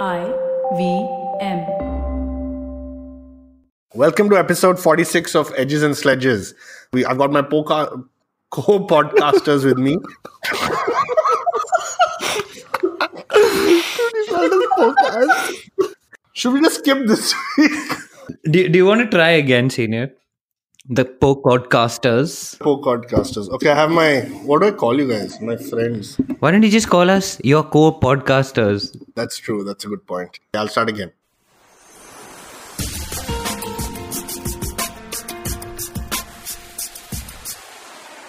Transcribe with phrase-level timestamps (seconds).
[0.00, 0.32] I
[0.76, 1.08] V
[1.40, 1.66] M.
[3.94, 6.54] Welcome to episode 46 of Edges and Sledges.
[6.92, 8.04] We, I've got my poca-
[8.50, 9.98] co-podcasters with me.
[16.34, 17.72] Should we just skip this week?
[18.44, 20.12] Do, do you want to try again, senior?
[20.90, 22.58] The podcasters.
[22.60, 23.50] Co-podcasters.
[23.50, 25.38] Okay, I have my, what do I call you guys?
[25.38, 26.16] My friends.
[26.38, 28.96] Why don't you just call us your co-podcasters?
[29.14, 29.64] That's true.
[29.64, 30.40] That's a good point.
[30.54, 31.12] I'll start again.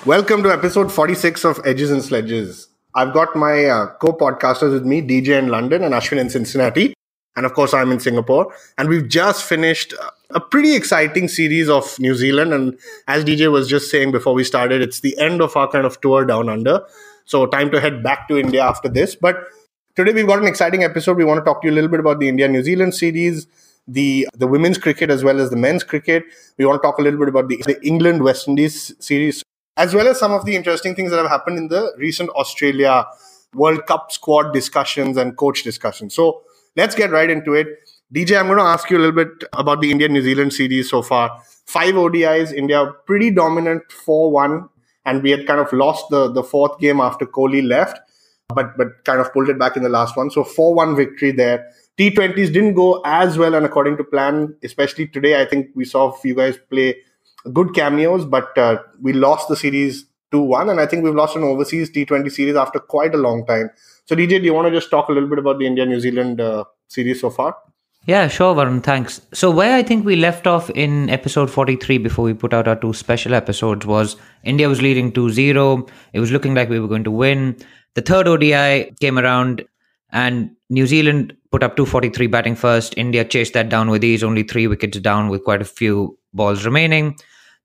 [0.06, 2.68] Welcome to episode 46 of Edges and Sledges.
[2.94, 6.94] I've got my uh, co podcasters with me, DJ in London and Ashwin in Cincinnati.
[7.40, 8.54] And of course, I'm in Singapore.
[8.78, 9.94] And we've just finished
[10.32, 12.54] a pretty exciting series of New Zealand.
[12.54, 15.86] And as DJ was just saying before we started, it's the end of our kind
[15.86, 16.82] of tour down under.
[17.24, 19.16] So, time to head back to India after this.
[19.16, 19.46] But
[19.96, 21.16] today we've got an exciting episode.
[21.16, 23.48] We want to talk to you a little bit about the India New Zealand series,
[23.88, 26.26] the the women's cricket as well as the men's cricket.
[26.58, 29.44] We want to talk a little bit about the, the England West Indies series,
[29.78, 33.06] as well as some of the interesting things that have happened in the recent Australia
[33.54, 36.14] World Cup squad discussions and coach discussions.
[36.14, 36.42] So
[36.76, 37.68] let's get right into it.
[38.14, 40.90] DJ, I'm going to ask you a little bit about the India New Zealand series
[40.90, 41.42] so far.
[41.66, 44.70] Five ODIs, India pretty dominant 4 1,
[45.06, 48.00] and we had kind of lost the, the fourth game after Kohli left
[48.56, 50.30] but but kind of pulled it back in the last one.
[50.32, 51.66] So 4 1 victory there.
[51.98, 55.42] T20s didn't go as well and according to plan, especially today.
[55.42, 56.96] I think we saw few guys play
[57.54, 60.70] good cameos, but uh, we lost the series 2 1.
[60.70, 63.70] And I think we've lost an overseas T20 series after quite a long time.
[64.10, 66.00] So, DJ, do you want to just talk a little bit about the India New
[66.00, 67.56] Zealand uh, series so far?
[68.08, 68.82] Yeah, sure, Varun.
[68.82, 69.22] Thanks.
[69.36, 72.76] So, where I think we left off in episode 43 before we put out our
[72.76, 75.86] two special episodes was India was leading 2 0.
[76.14, 77.56] It was looking like we were going to win.
[77.94, 79.64] The third ODI came around
[80.12, 82.98] and New Zealand put up 243 batting first.
[82.98, 86.66] India chased that down with ease, only three wickets down with quite a few balls
[86.66, 87.16] remaining.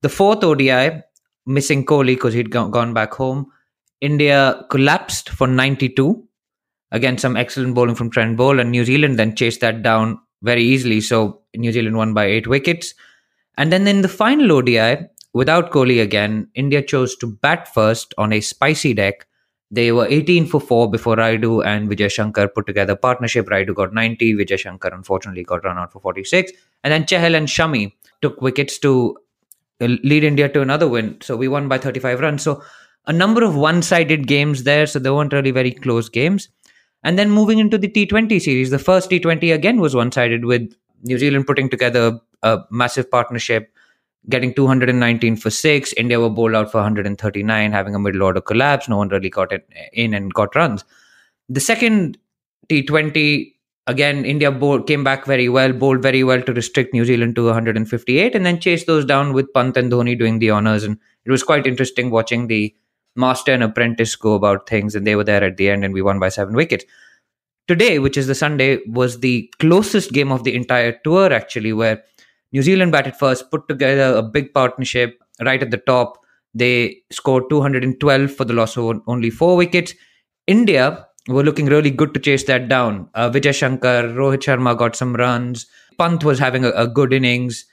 [0.03, 1.01] The fourth ODI,
[1.47, 3.47] missing Kohli because he'd gone back home,
[4.03, 6.29] India collapsed for 92
[6.95, 10.63] against some excellent bowling from Trent Boult, and New Zealand then chased that down very
[10.63, 11.01] easily.
[11.01, 12.95] So New Zealand won by eight wickets.
[13.59, 18.33] And then in the final ODI, without Kohli again, India chose to bat first on
[18.33, 19.27] a spicy deck
[19.75, 23.47] they were 18 for 4 before Rayudu and Vijay Shankar put together a partnership.
[23.47, 26.53] Rayudu got 90, Vijay Shankar unfortunately got run out for 46.
[26.85, 29.17] And then Chahal and Shami took wickets to
[29.81, 31.19] uh, lead India to another win.
[31.23, 32.43] So we won by 35 runs.
[32.43, 32.63] So
[33.07, 34.87] a number of one sided games there.
[34.87, 36.49] So they weren't really very close games.
[37.05, 40.75] And then moving into the T20 series, the first T20 again was one sided with
[41.03, 43.71] New Zealand putting together a massive partnership
[44.29, 45.93] getting 219 for six.
[45.95, 48.89] India were bowled out for 139, having a middle order collapse.
[48.89, 50.85] No one really got it in and got runs.
[51.49, 52.17] The second
[52.71, 53.53] T20,
[53.87, 57.45] again, India bowled, came back very well, bowled very well to restrict New Zealand to
[57.45, 60.85] 158, and then chased those down with Pant and Dhoni doing the honours.
[60.85, 62.75] And it was quite interesting watching the
[63.17, 66.03] master and apprentice go about things, and they were there at the end, and we
[66.03, 66.85] won by seven wickets.
[67.67, 72.03] Today, which is the Sunday, was the closest game of the entire tour, actually, where
[72.53, 76.19] New Zealand batted first, put together a big partnership right at the top.
[76.55, 79.95] They scored 212 for the loss of only four wickets.
[80.47, 83.09] India were looking really good to chase that down.
[83.15, 85.67] Uh, Vijay Shankar, Rohit Sharma got some runs.
[85.99, 87.65] Pant was having a, a good innings.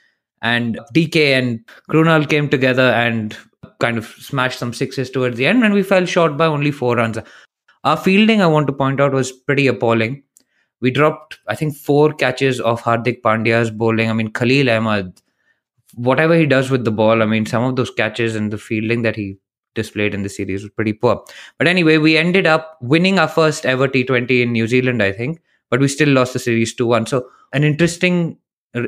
[0.42, 1.60] And DK and
[1.90, 3.38] Krunal came together and
[3.82, 5.66] kind of smashed some sixes towards the end.
[5.66, 7.18] And we fell short by only four runs.
[7.84, 10.24] Our fielding, I want to point out, was pretty appalling
[10.82, 14.10] we dropped, I think, four catches of Hardik Pandya's bowling.
[14.10, 15.22] I mean, Khalil Ahmed,
[15.94, 19.04] whatever he does with the ball, I mean, some of those catches and the fielding
[19.04, 19.38] that he
[19.76, 21.24] displayed in the series was pretty poor.
[21.58, 25.40] But anyway, we ended up winning our first ever T20 in New Zealand, I think,
[25.70, 27.06] but we still lost the series 2 1.
[27.06, 28.38] So, an interesting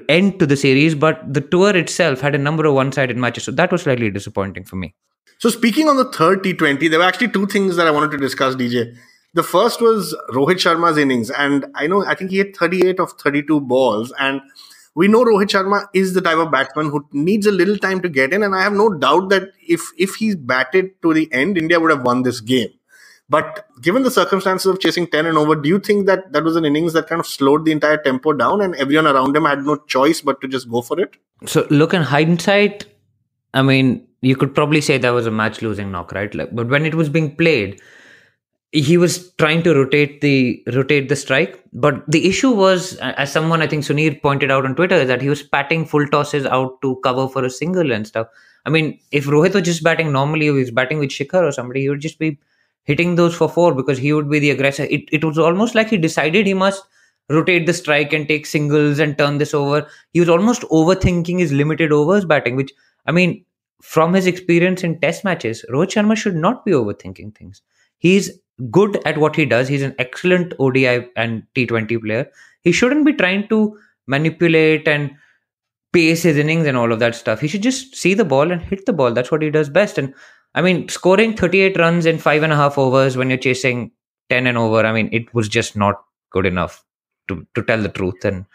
[0.10, 3.44] end to the series, but the tour itself had a number of one sided matches.
[3.44, 4.96] So, that was slightly disappointing for me.
[5.40, 8.18] So, speaking on the third T20, there were actually two things that I wanted to
[8.18, 8.96] discuss, DJ.
[9.34, 13.14] The first was Rohit Sharma's innings, and I know I think he had 38 of
[13.14, 14.42] 32 balls, and
[14.96, 18.10] we know Rohit Sharma is the type of batsman who needs a little time to
[18.10, 21.58] get in, and I have no doubt that if if he's batted to the end,
[21.58, 22.70] India would have won this game.
[23.34, 26.56] But given the circumstances of chasing 10 and over, do you think that that was
[26.56, 29.66] an innings that kind of slowed the entire tempo down and everyone around him had
[29.66, 31.16] no choice but to just go for it?
[31.48, 32.86] So, look in hindsight,
[33.56, 36.36] I mean, you could probably say that was a match losing knock, right?
[36.36, 37.82] Like, but when it was being played,
[38.72, 43.62] he was trying to rotate the rotate the strike but the issue was as someone
[43.62, 46.96] i think sunir pointed out on twitter that he was patting full tosses out to
[47.04, 48.26] cover for a single and stuff
[48.66, 51.82] i mean if rohit was just batting normally if was batting with shikhar or somebody
[51.82, 52.32] he would just be
[52.84, 55.90] hitting those for four because he would be the aggressor it, it was almost like
[55.90, 56.84] he decided he must
[57.30, 59.88] rotate the strike and take singles and turn this over.
[60.12, 62.72] He was almost overthinking his limited overs batting, which
[63.06, 63.46] I mean,
[63.82, 67.62] from his experience in test matches, Rohit Sharma should not be overthinking things.
[67.98, 68.32] He's
[68.72, 69.68] good at what he does.
[69.68, 72.30] He's an excellent ODI and T20 player.
[72.62, 73.78] He shouldn't be trying to
[74.08, 75.12] manipulate and
[75.92, 77.40] pace his innings and all of that stuff.
[77.40, 79.12] He should just see the ball and hit the ball.
[79.12, 79.98] That's what he does best.
[79.98, 80.14] And
[80.56, 83.92] I mean, scoring 38 runs in five and a half overs when you're chasing
[84.30, 86.84] 10 and over, I mean, it was just not good enough
[87.28, 88.24] to, to tell the truth.
[88.24, 88.46] And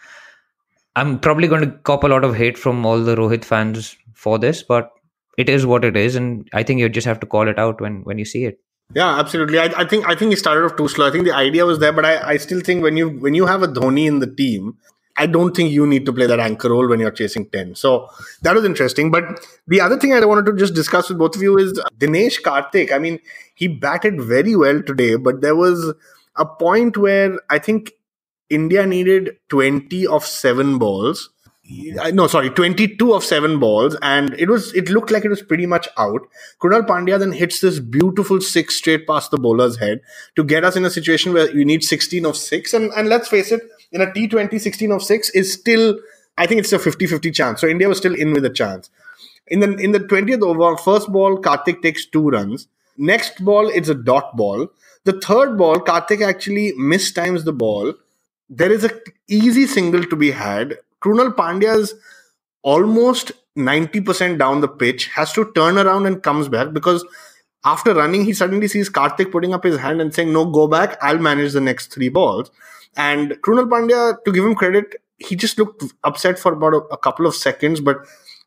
[0.97, 4.39] I'm probably going to cop a lot of hate from all the Rohit fans for
[4.39, 4.93] this, but
[5.37, 6.17] it is what it is.
[6.17, 8.61] And I think you just have to call it out when, when you see it.
[8.95, 9.59] Yeah, absolutely.
[9.59, 11.07] I, I think I think he started off too slow.
[11.07, 13.45] I think the idea was there, but I, I still think when you when you
[13.45, 14.79] have a Dhoni in the team,
[15.19, 17.75] I don't think you need to play that anchor role when you're chasing 10.
[17.75, 18.09] So
[18.43, 19.11] that was interesting.
[19.11, 22.41] But the other thing I wanted to just discuss with both of you is Dinesh
[22.43, 22.93] Karthik.
[22.93, 23.19] I mean,
[23.55, 25.93] he batted very well today, but there was
[26.37, 27.93] a point where I think
[28.49, 31.31] India needed 20 of seven balls
[32.01, 35.43] uh, no sorry 22 of 7 balls and it was it looked like it was
[35.43, 36.23] pretty much out
[36.63, 40.01] Krunal Pandya then hits this beautiful six straight past the bowler's head
[40.37, 43.29] to get us in a situation where you need 16 of 6 and and let's
[43.29, 43.61] face it
[43.93, 45.99] in a T20 16 of 6 is still
[46.37, 47.61] I think it's a 50-50 chance.
[47.61, 48.91] So India was still in with a chance.
[49.49, 52.69] In the in the 20th over first ball Karthik takes 2 runs.
[52.97, 54.69] Next ball it's a dot ball.
[55.05, 57.95] The third ball Karthik actually mistimes the ball.
[58.51, 58.91] There is a
[59.29, 60.79] easy single to be had.
[61.01, 61.95] Krunal Pandya's
[62.63, 67.05] almost 90% down the pitch, has to turn around and comes back because
[67.65, 70.97] after running, he suddenly sees Karthik putting up his hand and saying, No, go back,
[71.03, 72.51] I'll manage the next three balls.
[72.97, 76.97] And Krunal Pandya, to give him credit, he just looked upset for about a, a
[76.97, 77.99] couple of seconds, but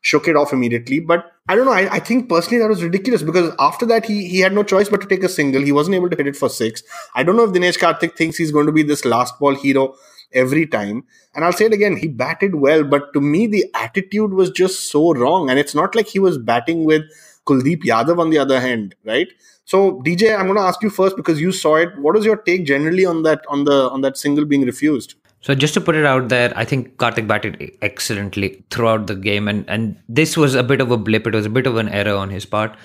[0.02, 1.00] shook it off immediately.
[1.00, 1.74] But I don't know.
[1.74, 4.90] I, I, think personally that was ridiculous because after that he he had no choice
[4.90, 5.62] but to take a single.
[5.62, 6.82] He wasn't able to hit it for six.
[7.14, 9.96] I don't know if Dinesh Karthik thinks he's going to be this last ball hero
[10.34, 11.04] every time.
[11.36, 14.90] And I'll say it again, he batted well, but to me, the attitude was just
[14.90, 15.50] so wrong.
[15.50, 17.04] And it's not like he was batting with
[17.48, 19.28] Kuldeep Yadav on the other hand, right?
[19.66, 21.98] So DJ, I'm going to ask you first because you saw it.
[21.98, 25.16] What is your take generally on that on the on that single being refused?
[25.42, 29.48] So just to put it out there, I think Karthik batted excellently throughout the game,
[29.48, 31.26] and and this was a bit of a blip.
[31.26, 32.76] It was a bit of an error on his part.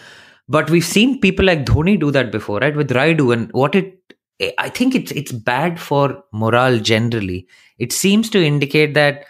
[0.48, 2.76] But we've seen people like Dhoni do that before, right?
[2.76, 4.14] With Rayudu, and what it
[4.58, 7.46] I think it's it's bad for morale generally.
[7.78, 9.24] It seems to indicate that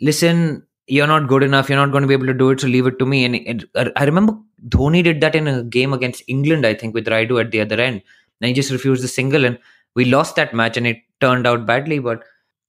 [0.00, 1.68] listen, you're not good enough.
[1.68, 3.24] You're not going to be able to do it, so leave it to me.
[3.24, 4.36] And it, it, I remember
[4.68, 7.80] Dhoni did that in a game against England, I think, with Rayudu at the other
[7.80, 8.02] end.
[8.40, 9.58] And he just refused the single, and
[9.94, 11.98] we lost that match, and it turned out badly.
[11.98, 12.22] But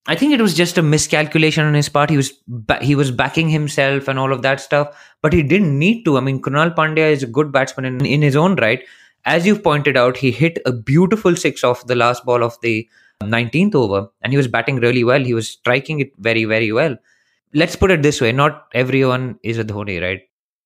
[0.08, 2.10] I think it was just a miscalculation on his part.
[2.10, 2.34] He was
[2.82, 6.18] he was backing himself and all of that stuff, but he didn't need to.
[6.18, 8.84] I mean, Krunal Pandya is a good batsman in, in his own right
[9.28, 12.88] as you've pointed out, he hit a beautiful six off the last ball of the
[13.22, 15.24] 19th over, and he was batting really well.
[15.24, 16.96] He was striking it very, very well.
[17.58, 20.22] Let's put it this way not everyone is a Dhoni, right?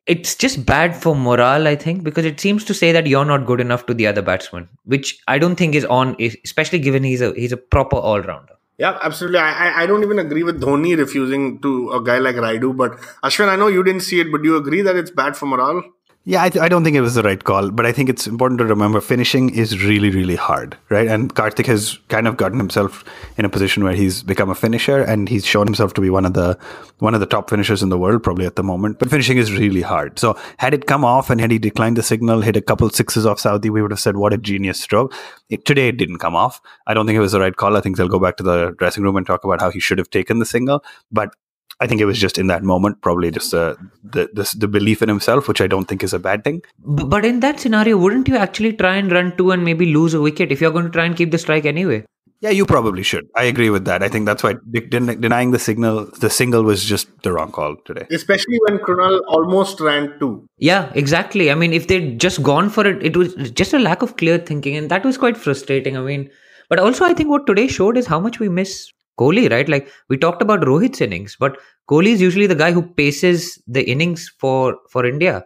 [0.08, 3.46] It's just bad for morale, I think, because it seems to say that you're not
[3.46, 7.22] good enough to the other batsman, which I don't think is on, especially given he's
[7.22, 8.58] a he's a proper all rounder.
[8.78, 9.40] Yeah, absolutely.
[9.40, 13.48] I, I don't even agree with Dhoni refusing to a guy like Rayudu, But Ashwin,
[13.48, 15.84] I know you didn't see it, but do you agree that it's bad for morale?
[16.24, 18.28] Yeah, I, th- I, don't think it was the right call, but I think it's
[18.28, 21.08] important to remember finishing is really, really hard, right?
[21.08, 23.04] And Karthik has kind of gotten himself
[23.38, 26.26] in a position where he's become a finisher, and he's shown himself to be one
[26.26, 26.60] of the
[27.00, 29.00] one of the top finishers in the world, probably at the moment.
[29.00, 30.20] But finishing is really hard.
[30.20, 33.26] So had it come off and had he declined the signal, hit a couple sixes
[33.26, 35.16] off Southee, we would have said, "What a genius stroke."
[35.50, 36.62] It, today it didn't come off.
[36.86, 37.76] I don't think it was the right call.
[37.76, 39.98] I think they'll go back to the dressing room and talk about how he should
[39.98, 40.84] have taken the single.
[41.12, 41.34] But
[41.82, 45.02] I think it was just in that moment, probably just uh, the, the the belief
[45.02, 46.62] in himself, which I don't think is a bad thing.
[46.78, 50.22] But in that scenario, wouldn't you actually try and run two and maybe lose a
[50.22, 52.06] wicket if you're going to try and keep the strike anyway?
[52.42, 53.28] Yeah, you probably should.
[53.36, 54.02] I agree with that.
[54.02, 54.56] I think that's why
[54.90, 58.08] denying the signal, the single was just the wrong call today.
[58.12, 60.48] Especially when Krunal almost ran two.
[60.58, 61.52] Yeah, exactly.
[61.52, 64.40] I mean, if they'd just gone for it, it was just a lack of clear
[64.40, 65.98] thinking, and that was quite frustrating.
[65.98, 66.32] I mean,
[66.68, 69.68] but also I think what today showed is how much we miss Kohli, right?
[69.68, 71.58] Like we talked about Rohit's innings, but
[71.90, 75.46] Kohli is usually the guy who paces the innings for for India.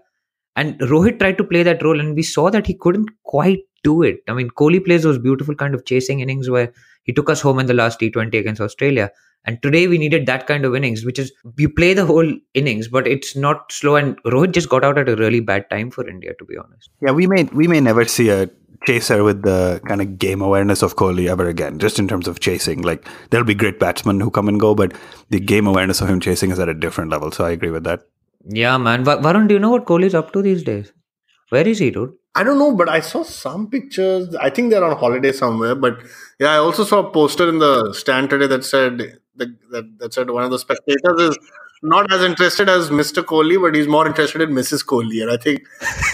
[0.55, 4.03] And Rohit tried to play that role, and we saw that he couldn't quite do
[4.03, 4.17] it.
[4.27, 7.59] I mean, Kohli plays those beautiful kind of chasing innings where he took us home
[7.59, 9.11] in the last T20 against Australia.
[9.45, 12.87] And today we needed that kind of innings, which is you play the whole innings,
[12.87, 13.95] but it's not slow.
[13.95, 16.89] And Rohit just got out at a really bad time for India, to be honest.
[17.01, 18.49] Yeah, we may we may never see a
[18.85, 22.39] chaser with the kind of game awareness of Kohli ever again, just in terms of
[22.39, 22.81] chasing.
[22.81, 24.93] Like, there'll be great batsmen who come and go, but
[25.29, 27.31] the game awareness of him chasing is at a different level.
[27.31, 28.01] So I agree with that.
[28.47, 29.03] Yeah, man.
[29.03, 30.93] Varun, do you know what Kohli's up to these days?
[31.49, 32.13] Where is he, dude?
[32.35, 34.35] I don't know, but I saw some pictures.
[34.35, 35.73] I think they're on holiday somewhere.
[35.73, 35.99] But
[36.39, 40.13] yeah, I also saw a poster in the stand today that said that, that, that
[40.13, 41.37] said one of the spectators is
[41.83, 43.23] not as interested as Mr.
[43.23, 44.85] Kohli, but he's more interested in Mrs.
[44.85, 45.21] Kohli.
[45.21, 45.63] And I think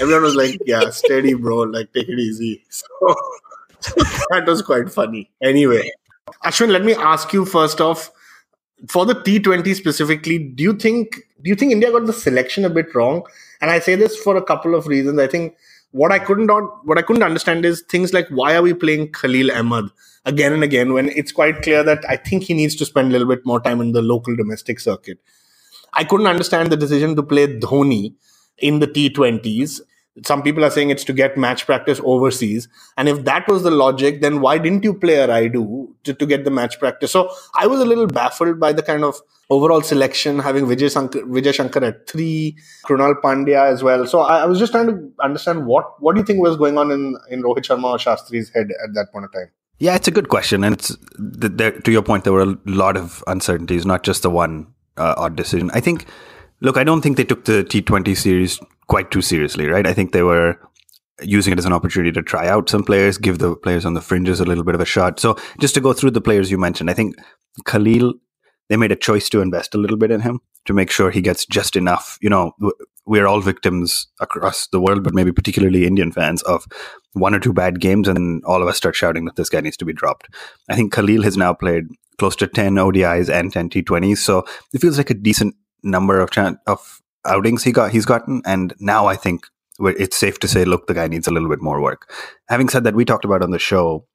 [0.01, 1.59] everyone was like, "Yeah, steady, bro.
[1.61, 2.87] Like, take it easy." So
[4.29, 5.31] that was quite funny.
[5.41, 5.89] Anyway,
[6.43, 8.11] Ashwin, let me ask you first off
[8.89, 10.39] for the T20 specifically.
[10.39, 13.23] Do you think do you think India got the selection a bit wrong?
[13.61, 15.19] And I say this for a couple of reasons.
[15.19, 15.55] I think
[15.91, 19.11] what I couldn't not, what I couldn't understand is things like why are we playing
[19.11, 19.85] Khalil Ahmed
[20.25, 23.11] again and again when it's quite clear that I think he needs to spend a
[23.11, 25.19] little bit more time in the local domestic circuit.
[25.93, 28.13] I couldn't understand the decision to play Dhoni
[28.59, 29.81] in the T20s.
[30.25, 32.67] Some people are saying it's to get match practice overseas.
[32.97, 36.25] And if that was the logic, then why didn't you play a Rayudu to, to
[36.25, 37.11] get the match practice?
[37.11, 41.21] So I was a little baffled by the kind of overall selection, having Vijay Shankar,
[41.21, 44.05] Vijay Shankar at three, Krunal Pandya as well.
[44.05, 46.77] So I, I, was just trying to understand what, what do you think was going
[46.77, 49.49] on in, in Rohit Sharma or Shastri's head at that point of time?
[49.79, 50.63] Yeah, it's a good question.
[50.63, 54.29] And it's there, to your point, there were a lot of uncertainties, not just the
[54.29, 55.71] one uh, odd decision.
[55.73, 56.05] I think,
[56.59, 58.59] look, I don't think they took the T20 series
[58.91, 59.87] quite too seriously, right?
[59.87, 60.59] I think they were
[61.21, 64.01] using it as an opportunity to try out some players, give the players on the
[64.01, 65.17] fringes a little bit of a shot.
[65.17, 67.15] So just to go through the players you mentioned, I think
[67.65, 68.15] Khalil,
[68.67, 71.21] they made a choice to invest a little bit in him to make sure he
[71.21, 72.17] gets just enough.
[72.21, 72.51] You know,
[73.05, 76.65] we're all victims across the world, but maybe particularly Indian fans of
[77.13, 79.61] one or two bad games, and then all of us start shouting that this guy
[79.61, 80.27] needs to be dropped.
[80.69, 81.85] I think Khalil has now played
[82.17, 84.17] close to 10 ODIs and 10 T20s.
[84.17, 84.43] So
[84.73, 88.41] it feels like a decent number of chan- of outings he got he's gotten.
[88.45, 89.45] And now I think
[89.79, 92.13] it's safe to say, look, the guy needs a little bit more work.
[92.49, 94.05] Having said that, we talked about on the show,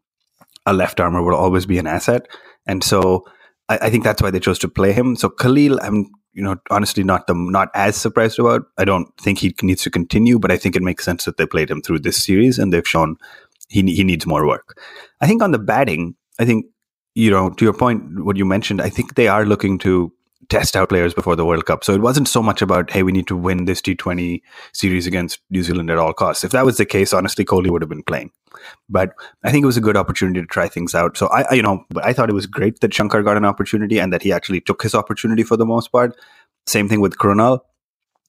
[0.65, 2.29] a left armer will always be an asset.
[2.67, 3.25] And so
[3.69, 5.17] I, I think that's why they chose to play him.
[5.17, 8.63] So Khalil, I'm you know honestly not the not as surprised about.
[8.79, 11.47] I don't think he needs to continue, but I think it makes sense that they
[11.47, 13.17] played him through this series and they've shown
[13.69, 14.79] he he needs more work.
[15.21, 16.67] I think on the batting, I think
[17.15, 20.13] you know, to your point, what you mentioned, I think they are looking to
[20.49, 21.83] test out players before the World Cup.
[21.85, 25.41] So it wasn't so much about, hey, we need to win this T20 series against
[25.51, 26.45] New Zealand at all costs.
[26.45, 28.31] If that was the case, honestly, Kohli would have been playing.
[28.89, 29.13] But
[29.45, 31.17] I think it was a good opportunity to try things out.
[31.17, 33.45] So I, I you know, but I thought it was great that Shankar got an
[33.45, 36.17] opportunity and that he actually took his opportunity for the most part.
[36.67, 37.61] Same thing with Krunal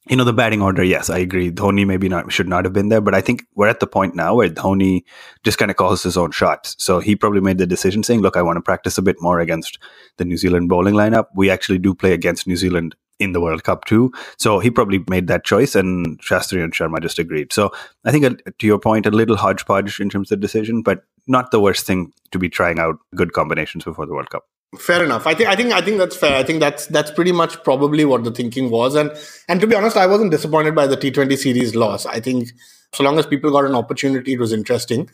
[0.10, 1.52] you know the batting order yes i agree.
[1.52, 4.16] Dhoni maybe not should not have been there but i think we're at the point
[4.16, 5.04] now where dhoni
[5.44, 6.76] just kind of calls his own shots.
[6.80, 9.40] So he probably made the decision saying look i want to practice a bit more
[9.40, 9.80] against
[10.18, 11.26] the new zealand bowling lineup.
[11.36, 14.12] We actually do play against new zealand in the world cup too.
[14.38, 17.52] So he probably made that choice and shastri and sharma just agreed.
[17.52, 17.72] So
[18.06, 21.04] i think uh, to your point a little hodgepodge in terms of the decision but
[21.28, 24.46] not the worst thing to be trying out good combinations before the world cup
[24.76, 25.26] Fair enough.
[25.26, 26.36] I think I think I think that's fair.
[26.36, 28.96] I think that's that's pretty much probably what the thinking was.
[28.96, 29.12] And
[29.48, 32.06] and to be honest, I wasn't disappointed by the T20 series loss.
[32.06, 32.50] I think
[32.94, 35.10] so long as people got an opportunity, it was interesting.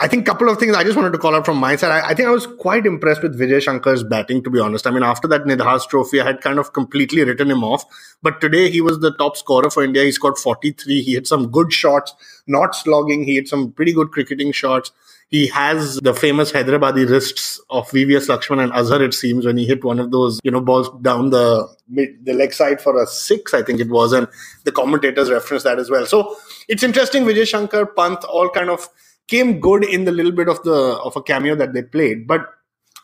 [0.00, 1.90] I think a couple of things I just wanted to call out from my side.
[1.90, 4.86] I, I, think I was quite impressed with Vijay Shankar's batting, to be honest.
[4.86, 7.84] I mean, after that Nidahas trophy, I had kind of completely written him off.
[8.22, 10.04] But today he was the top scorer for India.
[10.04, 11.02] He scored 43.
[11.02, 12.14] He hit some good shots,
[12.46, 13.24] not slogging.
[13.24, 14.92] He hit some pretty good cricketing shots.
[15.30, 19.66] He has the famous Hyderabadi wrists of VVS Laxman and Azhar, it seems, when he
[19.66, 23.06] hit one of those, you know, balls down the mid, the leg side for a
[23.06, 24.14] six, I think it was.
[24.14, 24.26] And
[24.64, 26.06] the commentators reference that as well.
[26.06, 26.34] So
[26.66, 27.24] it's interesting.
[27.24, 28.88] Vijay Shankar, Pant, all kind of
[29.26, 32.26] came good in the little bit of the of a cameo that they played.
[32.26, 32.46] But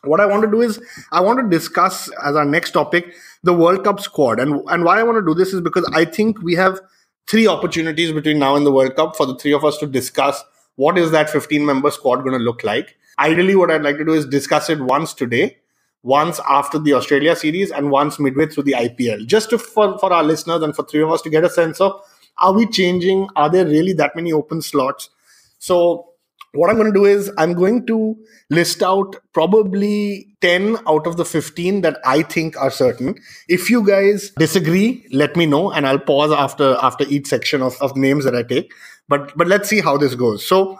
[0.03, 3.13] what I want to do is I want to discuss as our next topic
[3.43, 4.39] the World Cup squad.
[4.39, 6.81] And and why I want to do this is because I think we have
[7.27, 10.43] three opportunities between now and the World Cup for the three of us to discuss
[10.75, 12.97] what is that 15 member squad going to look like.
[13.19, 15.57] Ideally, what I'd like to do is discuss it once today,
[16.03, 20.11] once after the Australia series, and once midway through the IPL, just to, for, for
[20.11, 22.01] our listeners and for three of us to get a sense of
[22.37, 23.29] are we changing?
[23.37, 25.09] Are there really that many open slots?
[25.59, 26.09] So
[26.55, 28.15] what I'm going to do is I'm going to
[28.49, 33.15] list out probably 10 out of the 15 that I think are certain.
[33.47, 37.77] If you guys disagree, let me know and I'll pause after after each section of,
[37.81, 38.71] of names that I take.
[39.07, 40.45] But but let's see how this goes.
[40.45, 40.79] So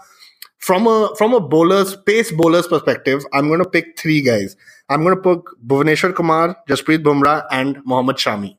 [0.59, 4.55] from a from a bowler's pace bowler's perspective, I'm going to pick three guys.
[4.89, 8.57] I'm going to pick Bhuvneshwar Kumar, Jasprit Bumrah, and Mohammad Shami.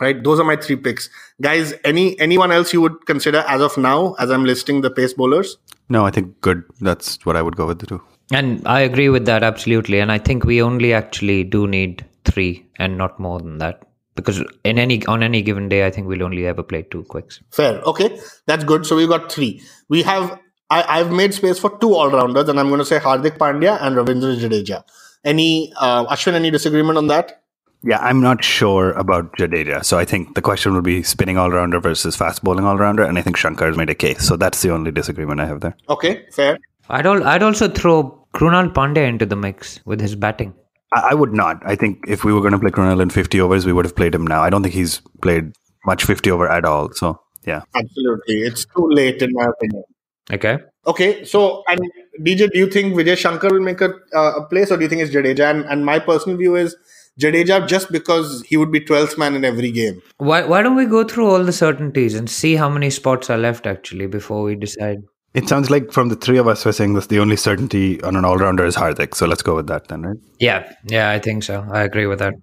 [0.00, 1.74] Right, those are my three picks, guys.
[1.84, 5.58] Any anyone else you would consider as of now, as I'm listing the pace bowlers?
[5.88, 6.64] No, I think good.
[6.80, 8.02] That's what I would go with the two.
[8.32, 10.00] And I agree with that absolutely.
[10.00, 13.84] And I think we only actually do need three and not more than that.
[14.14, 17.40] Because in any on any given day, I think we'll only ever play two quicks.
[17.50, 17.80] Fair.
[17.82, 18.18] Okay.
[18.46, 18.84] That's good.
[18.86, 19.62] So we've got three.
[19.88, 20.38] We have
[20.70, 23.78] I, have made space for two all rounders, and I'm going to say Hardik Pandya
[23.82, 24.84] and Ravindra Jadeja.
[25.24, 27.42] Any uh, Ashwin, any disagreement on that?
[27.84, 29.84] Yeah, I'm not sure about Jadeja.
[29.84, 33.02] So I think the question would be spinning all rounder versus fast bowling all rounder.
[33.02, 34.26] And I think Shankar's made a case.
[34.26, 35.76] So that's the only disagreement I have there.
[35.88, 36.58] Okay, fair.
[36.88, 40.54] I'd al- I'd also throw Krunal Pandya into the mix with his batting.
[40.92, 41.62] I, I would not.
[41.64, 43.96] I think if we were going to play Krunal in 50 overs, we would have
[43.96, 44.42] played him now.
[44.42, 45.52] I don't think he's played
[45.86, 46.92] much 50 over at all.
[46.92, 47.62] So yeah.
[47.74, 48.42] Absolutely.
[48.42, 49.84] It's too late, in my opinion.
[50.32, 50.58] Okay.
[50.84, 51.80] Okay, so and
[52.20, 54.88] DJ, do you think Vijay Shankar will make a, uh, a place, or do you
[54.88, 55.48] think it's Jadeja?
[55.48, 56.74] And, and my personal view is
[57.20, 60.02] Jadeja, just because he would be 12th man in every game.
[60.18, 63.38] Why why don't we go through all the certainties and see how many spots are
[63.38, 65.04] left actually before we decide?
[65.34, 68.16] It sounds like from the three of us, we're saying this the only certainty on
[68.16, 69.14] an all rounder is Hardik.
[69.14, 70.18] So let's go with that then, right?
[70.38, 71.66] Yeah, yeah, I think so.
[71.72, 72.34] I agree with that.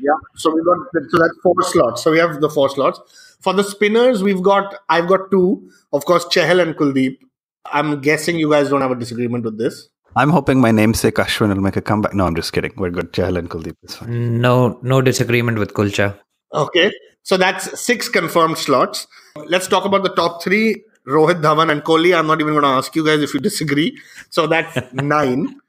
[0.00, 0.12] Yeah.
[0.36, 0.78] So we got
[1.10, 2.02] so that's four slots.
[2.02, 3.00] So we have the four slots
[3.40, 4.22] for the spinners.
[4.22, 7.18] We've got I've got two, of course, Chahal and Kuldeep.
[7.66, 9.88] I'm guessing you guys don't have a disagreement with this.
[10.16, 12.14] I'm hoping my namesake Ashwin will make a comeback.
[12.14, 12.72] No, I'm just kidding.
[12.76, 13.12] We're good.
[13.12, 14.40] Chahal and Kuldeep is fine.
[14.40, 16.18] No no disagreement with Kulcha.
[16.54, 16.90] Okay.
[17.22, 19.06] So that's six confirmed slots.
[19.36, 20.82] Let's talk about the top three.
[21.06, 22.16] Rohit Dhawan and Kohli.
[22.16, 23.98] I'm not even going to ask you guys if you disagree.
[24.30, 25.60] So that's nine.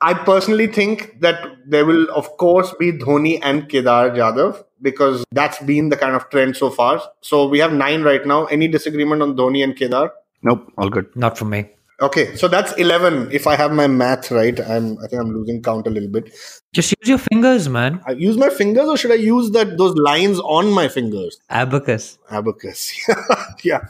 [0.00, 5.62] I personally think that there will, of course, be Dhoni and Kedar Jadhav because that's
[5.62, 7.02] been the kind of trend so far.
[7.20, 8.46] So we have nine right now.
[8.46, 10.10] Any disagreement on Dhoni and Kedar?
[10.42, 11.14] Nope, all good.
[11.14, 11.68] Not for me.
[12.00, 13.30] Okay, so that's eleven.
[13.30, 14.96] If I have my math right, I'm.
[15.04, 16.32] I think I'm losing count a little bit.
[16.72, 18.00] Just use your fingers, man.
[18.06, 21.38] I use my fingers, or should I use that those lines on my fingers?
[21.50, 22.18] Abacus.
[22.30, 22.90] Abacus.
[23.62, 23.80] yeah.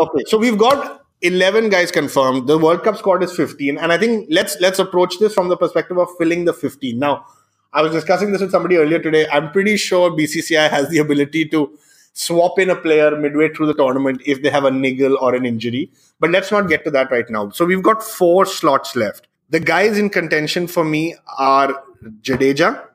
[0.00, 2.46] Okay, so we've got 11 guys confirmed.
[2.46, 5.58] The World Cup squad is 15, and I think let's let's approach this from the
[5.58, 6.98] perspective of filling the 15.
[6.98, 7.26] Now,
[7.74, 9.28] I was discussing this with somebody earlier today.
[9.30, 11.78] I'm pretty sure BCCI has the ability to
[12.14, 15.44] swap in a player midway through the tournament if they have a niggle or an
[15.44, 15.90] injury.
[16.18, 17.50] But let's not get to that right now.
[17.50, 19.28] So we've got four slots left.
[19.50, 21.84] The guys in contention for me are
[22.22, 22.86] Jadeja,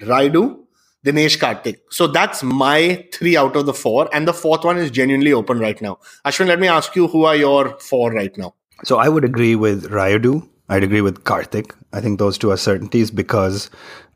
[0.00, 0.63] Rayudu,
[1.04, 1.80] Dinesh Karthik.
[1.90, 4.08] So that's my three out of the four.
[4.12, 5.98] And the fourth one is genuinely open right now.
[6.24, 8.54] Ashwin, let me ask you who are your four right now?
[8.84, 10.48] So I would agree with Rayudu.
[10.68, 11.72] I'd agree with Karthik.
[11.92, 13.70] I think those two are certainties because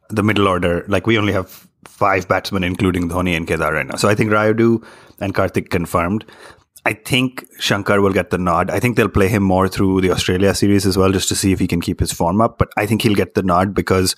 [0.09, 3.97] the middle order, like we only have five batsmen, including Dhoni and Kedar right now.
[3.97, 4.83] So I think Rayudu
[5.21, 6.25] and Karthik confirmed.
[6.87, 8.71] I think Shankar will get the nod.
[8.71, 11.53] I think they'll play him more through the Australia series as well, just to see
[11.53, 12.57] if he can keep his form up.
[12.57, 14.17] But I think he'll get the nod because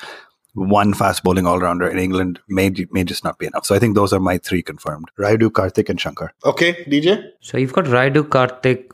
[0.54, 3.66] one fast bowling all rounder in England may may just not be enough.
[3.66, 6.32] So I think those are my three confirmed: Rayudu, Karthik, and Shankar.
[6.44, 7.30] Okay, DJ.
[7.40, 8.90] So you've got Rayudu, Karthik,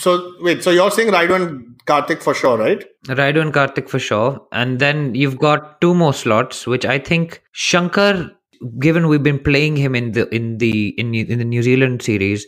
[0.00, 2.84] So wait, so you're saying Rayudu and Karthik for sure, right?
[3.06, 4.46] Rayudu and Karthik for sure.
[4.52, 8.30] And then you've got two more slots, which I think Shankar,
[8.78, 12.46] given we've been playing him in the in the in, in the New Zealand series,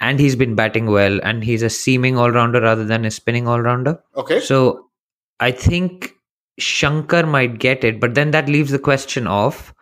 [0.00, 3.48] and he's been batting well, and he's a seaming all rounder rather than a spinning
[3.48, 4.02] all rounder.
[4.16, 4.40] Okay.
[4.40, 4.90] So
[5.40, 6.15] I think
[6.58, 9.74] Shankar might get it, but then that leaves the question of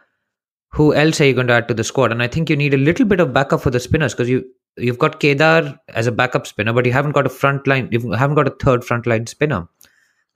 [0.70, 2.10] who else are you going to add to the squad?
[2.10, 4.44] And I think you need a little bit of backup for the spinners because you
[4.76, 7.88] you've got Kedar as a backup spinner, but you haven't got a front line.
[7.92, 9.68] You haven't got a third front line spinner,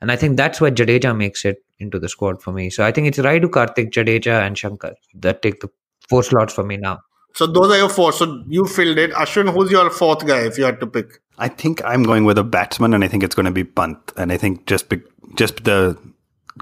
[0.00, 2.70] and I think that's where Jadeja makes it into the squad for me.
[2.70, 5.68] So I think it's Rayudu, Karthik, Jadeja, and Shankar that take the
[6.08, 7.00] four slots for me now.
[7.34, 8.12] So those are your four.
[8.12, 9.12] So you filled it.
[9.12, 11.20] Ashwin, who's your fourth guy if you had to pick?
[11.38, 13.98] I think I'm going with a batsman, and I think it's going to be Pant.
[14.16, 15.00] And I think just be,
[15.36, 15.98] just the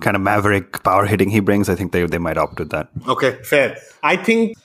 [0.01, 2.89] kind of maverick power hitting he brings, I think they they might opt with that.
[3.09, 3.77] Okay, fair.
[4.03, 4.57] I think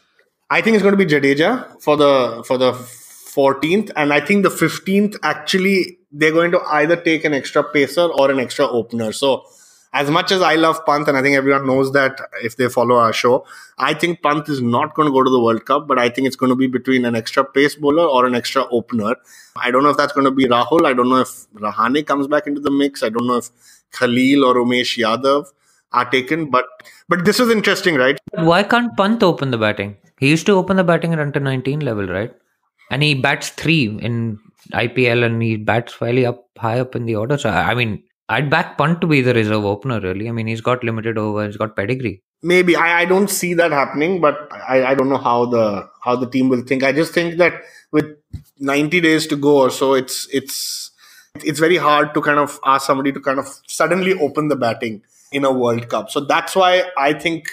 [0.49, 4.43] I think it's going to be Jadeja for the for the 14th, and I think
[4.43, 9.11] the 15th actually they're going to either take an extra pacer or an extra opener.
[9.13, 9.45] So
[9.93, 12.95] as much as I love Pant, and I think everyone knows that if they follow
[12.95, 13.45] our show,
[13.77, 16.27] I think Pant is not going to go to the World Cup, but I think
[16.27, 19.15] it's going to be between an extra pace bowler or an extra opener.
[19.57, 20.85] I don't know if that's going to be Rahul.
[20.85, 23.03] I don't know if Rahane comes back into the mix.
[23.03, 23.49] I don't know if
[23.91, 25.47] Khalil or Umesh Yadav
[25.91, 26.65] are taken, but
[27.09, 28.17] but this is interesting, right?
[28.35, 29.97] Why can't Pant open the batting?
[30.19, 32.33] He used to open the batting at under 19 level, right?
[32.91, 34.39] And he bats three in
[34.71, 37.37] IPL and he bats fairly up high up in the order.
[37.37, 40.29] So, I I mean, I'd back Pant to be the reserve opener, really.
[40.29, 42.21] I mean, he's got limited over, he's got pedigree.
[42.41, 46.15] Maybe I, I don't see that happening, but I, I don't know how the how
[46.15, 46.83] the team will think.
[46.83, 48.05] I just think that with
[48.59, 50.91] 90 days to go or so, it's it's
[51.35, 55.01] it's very hard to kind of ask somebody to kind of suddenly open the batting
[55.31, 56.09] in a World Cup.
[56.09, 57.45] So that's why I think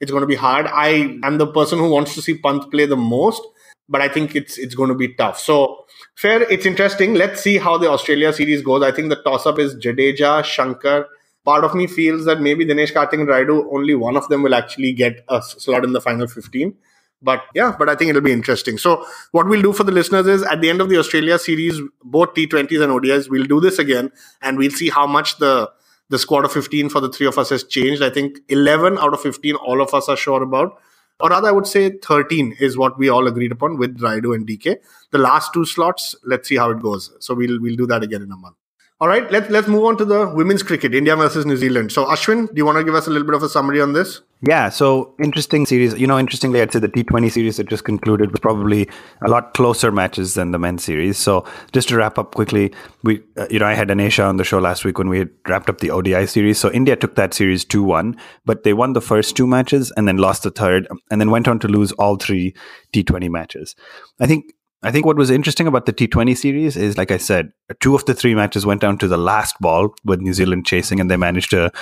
[0.00, 0.66] it's going to be hard.
[0.66, 3.42] I am the person who wants to see Pant play the most,
[3.88, 5.38] but I think it's it's going to be tough.
[5.38, 7.14] So fair, it's interesting.
[7.14, 8.82] Let's see how the Australia series goes.
[8.82, 11.06] I think the toss up is Jadeja, Shankar.
[11.44, 14.54] Part of me feels that maybe Dinesh Karthik and Rayudu, only one of them will
[14.54, 16.74] actually get a slot in the final 15.
[17.22, 18.78] But yeah, but I think it'll be interesting.
[18.78, 21.80] So what we'll do for the listeners is at the end of the Australia series,
[22.04, 25.70] both T20s and ODIs, we'll do this again and we'll see how much the
[26.10, 28.02] the squad of 15 for the three of us has changed.
[28.02, 30.80] I think 11 out of 15, all of us are sure about.
[31.20, 34.46] Or rather, I would say 13 is what we all agreed upon with Rayudu and
[34.46, 34.76] DK.
[35.10, 37.12] The last two slots, let's see how it goes.
[37.18, 38.56] So we'll we'll do that again in a month.
[39.00, 41.92] All right, let's let's move on to the women's cricket, India versus New Zealand.
[41.92, 43.92] So Ashwin, do you want to give us a little bit of a summary on
[43.92, 44.22] this?
[44.40, 45.94] Yeah, so interesting series.
[45.94, 48.88] You know, interestingly, I'd say the T20 series that just concluded was probably
[49.24, 51.16] a lot closer matches than the men's series.
[51.16, 52.72] So just to wrap up quickly,
[53.04, 55.68] we, uh, you know, I had Anisha on the show last week when we wrapped
[55.68, 56.58] up the ODI series.
[56.58, 60.08] So India took that series 2 1, but they won the first two matches and
[60.08, 62.52] then lost the third and then went on to lose all three
[62.92, 63.76] T20 matches.
[64.20, 67.52] I think I think what was interesting about the T20 series is, like I said,
[67.80, 71.00] two of the three matches went down to the last ball with New Zealand chasing,
[71.00, 71.72] and they managed to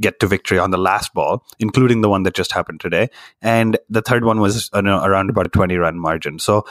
[0.00, 3.08] get to victory on the last ball, including the one that just happened today.
[3.42, 6.38] And the third one was uh, around about a 20 run margin.
[6.38, 6.64] So,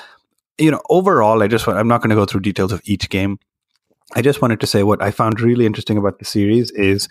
[0.57, 3.09] you know, overall, I just want, I'm not going to go through details of each
[3.09, 3.37] game.
[4.15, 7.07] I just wanted to say what I found really interesting about the series is,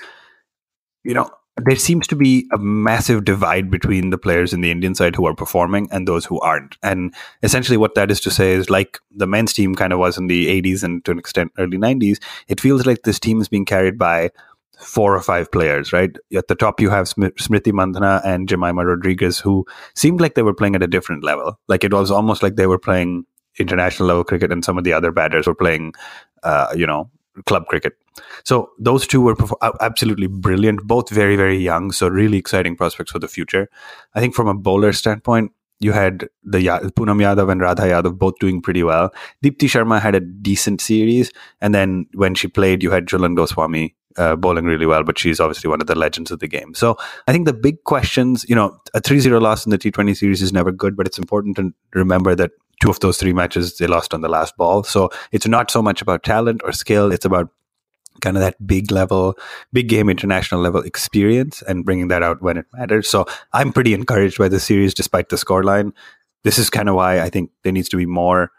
[1.03, 4.95] you know, there seems to be a massive divide between the players in the Indian
[4.95, 6.77] side who are performing and those who aren't.
[6.83, 10.19] And essentially, what that is to say is like the men's team kind of was
[10.19, 13.49] in the 80s and to an extent early 90s, it feels like this team is
[13.49, 14.31] being carried by
[14.81, 16.17] four or five players, right?
[16.37, 19.65] At the top, you have Smriti Mandhana and Jemimah Rodrigues, who
[19.95, 21.59] seemed like they were playing at a different level.
[21.69, 23.27] Like it was almost like they were playing
[23.61, 25.95] international level cricket, and some of the other batters were playing,
[26.43, 27.09] uh, you know,
[27.47, 27.95] club cricket.
[28.45, 29.37] So those two were
[29.81, 31.91] absolutely brilliant, both very, very young.
[31.93, 33.69] So really exciting prospects for the future.
[34.15, 36.61] I think from a bowler standpoint, you had the
[36.97, 39.13] Poonam Yadav and Radha Yadav both doing pretty well.
[39.43, 43.95] Deepti Sharma had a decent series, and then when she played, you had Jhulan Goswami
[44.17, 46.75] uh, bowling really well, but she's obviously one of the legends of the game.
[46.75, 50.43] So I think the big questions, you know, a 3-0 loss in the T20 series
[50.43, 53.87] is never good, but it's important to remember that two of those three matches they
[53.87, 54.83] lost on the last ball.
[54.83, 57.51] So it's not so much about talent or skill; it's about
[58.21, 59.37] kind of that big level,
[59.73, 63.09] big game international level experience and bringing that out when it matters.
[63.09, 65.93] So I'm pretty encouraged by the series despite the scoreline.
[66.43, 68.51] This is kind of why I think there needs to be more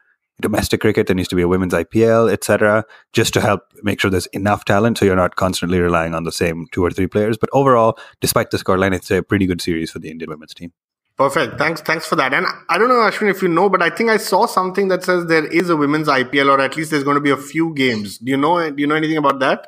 [0.41, 4.11] domestic cricket, there needs to be a women's IPL, etc., just to help make sure
[4.11, 7.37] there's enough talent so you're not constantly relying on the same two or three players.
[7.37, 10.73] But overall, despite the scoreline, it's a pretty good series for the Indian women's team.
[11.17, 11.57] Perfect.
[11.57, 11.81] Thanks.
[11.81, 12.33] Thanks for that.
[12.33, 15.03] And I don't know, Ashwin, if you know, but I think I saw something that
[15.03, 17.73] says there is a women's IPL, or at least there's going to be a few
[17.73, 18.17] games.
[18.17, 18.69] Do you know?
[18.69, 19.67] Do you know anything about that?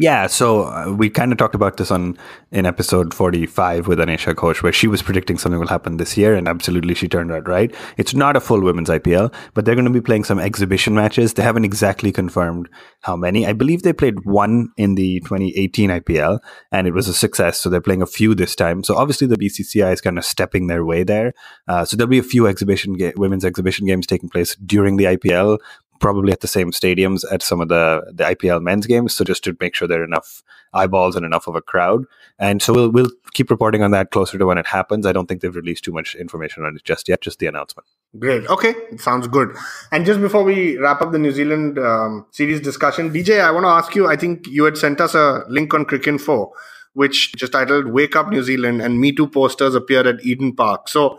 [0.00, 2.16] Yeah, so uh, we kind of talked about this on
[2.52, 6.36] in episode 45 with Anisha Ghosh, where she was predicting something will happen this year,
[6.36, 7.74] and absolutely she turned out right.
[7.96, 11.34] It's not a full women's IPL, but they're going to be playing some exhibition matches.
[11.34, 12.68] They haven't exactly confirmed
[13.00, 13.44] how many.
[13.44, 16.38] I believe they played one in the 2018 IPL,
[16.70, 17.58] and it was a success.
[17.58, 18.84] So they're playing a few this time.
[18.84, 21.32] So obviously the BCCI is kind of stepping their way there.
[21.66, 25.06] Uh, so there'll be a few exhibition ga- women's exhibition games taking place during the
[25.06, 25.58] IPL
[25.98, 29.14] probably at the same stadiums at some of the the IPL men's games.
[29.14, 32.04] So just to make sure there are enough eyeballs and enough of a crowd.
[32.38, 35.06] And so we'll we'll keep reporting on that closer to when it happens.
[35.06, 37.20] I don't think they've released too much information on it just yet.
[37.20, 37.86] Just the announcement.
[38.18, 38.46] Great.
[38.46, 39.54] Okay, sounds good.
[39.92, 43.64] And just before we wrap up the New Zealand um, series discussion, DJ, I want
[43.64, 44.06] to ask you.
[44.06, 46.50] I think you had sent us a link on Cricinfo,
[46.94, 50.88] which just titled "Wake Up New Zealand" and Me Too posters appear at Eden Park.
[50.88, 51.18] So.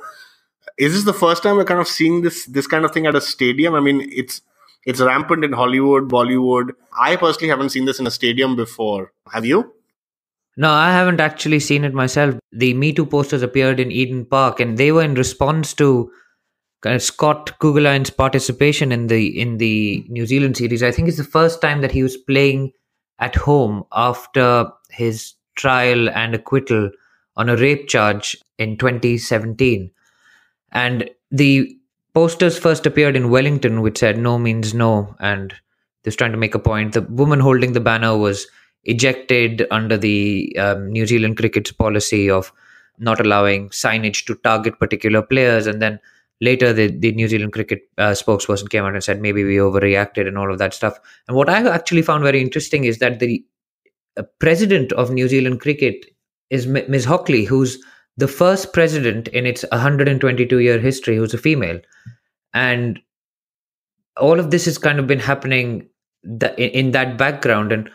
[0.78, 3.14] Is this the first time we're kind of seeing this this kind of thing at
[3.14, 3.76] a stadium?
[3.76, 4.42] I mean, it's
[4.86, 6.72] it's rampant in Hollywood, Bollywood.
[7.00, 9.12] I personally haven't seen this in a stadium before.
[9.32, 9.74] Have you?
[10.58, 12.36] No, I haven't actually seen it myself.
[12.52, 16.12] The Me Too posters appeared in Eden Park, and they were in response to
[16.82, 20.84] kind of Scott Kuggeleijn's participation in the in the New Zealand series.
[20.84, 22.74] I think it's the first time that he was playing
[23.20, 26.90] at home after his trial and acquittal
[27.36, 29.92] on a rape charge in 2017.
[30.72, 31.79] And the
[32.14, 35.52] posters first appeared in Wellington, which said no means no, and
[36.04, 36.94] they was trying to make a point.
[36.94, 38.48] The woman holding the banner was
[38.86, 42.52] ejected under the um, New Zealand cricket's policy of
[42.98, 46.00] not allowing signage to target particular players, and then
[46.42, 50.28] later the, the New Zealand cricket uh, spokesperson came out and said maybe we overreacted
[50.28, 50.98] and all of that stuff.
[51.28, 53.44] And what I actually found very interesting is that the
[54.18, 56.06] uh, president of New Zealand cricket
[56.50, 57.06] is M- Ms.
[57.06, 57.84] Hockley, who's
[58.20, 61.80] the first president in its 122 year history who's a female.
[62.54, 63.00] And
[64.18, 65.88] all of this has kind of been happening
[66.58, 67.72] in that background.
[67.72, 67.90] And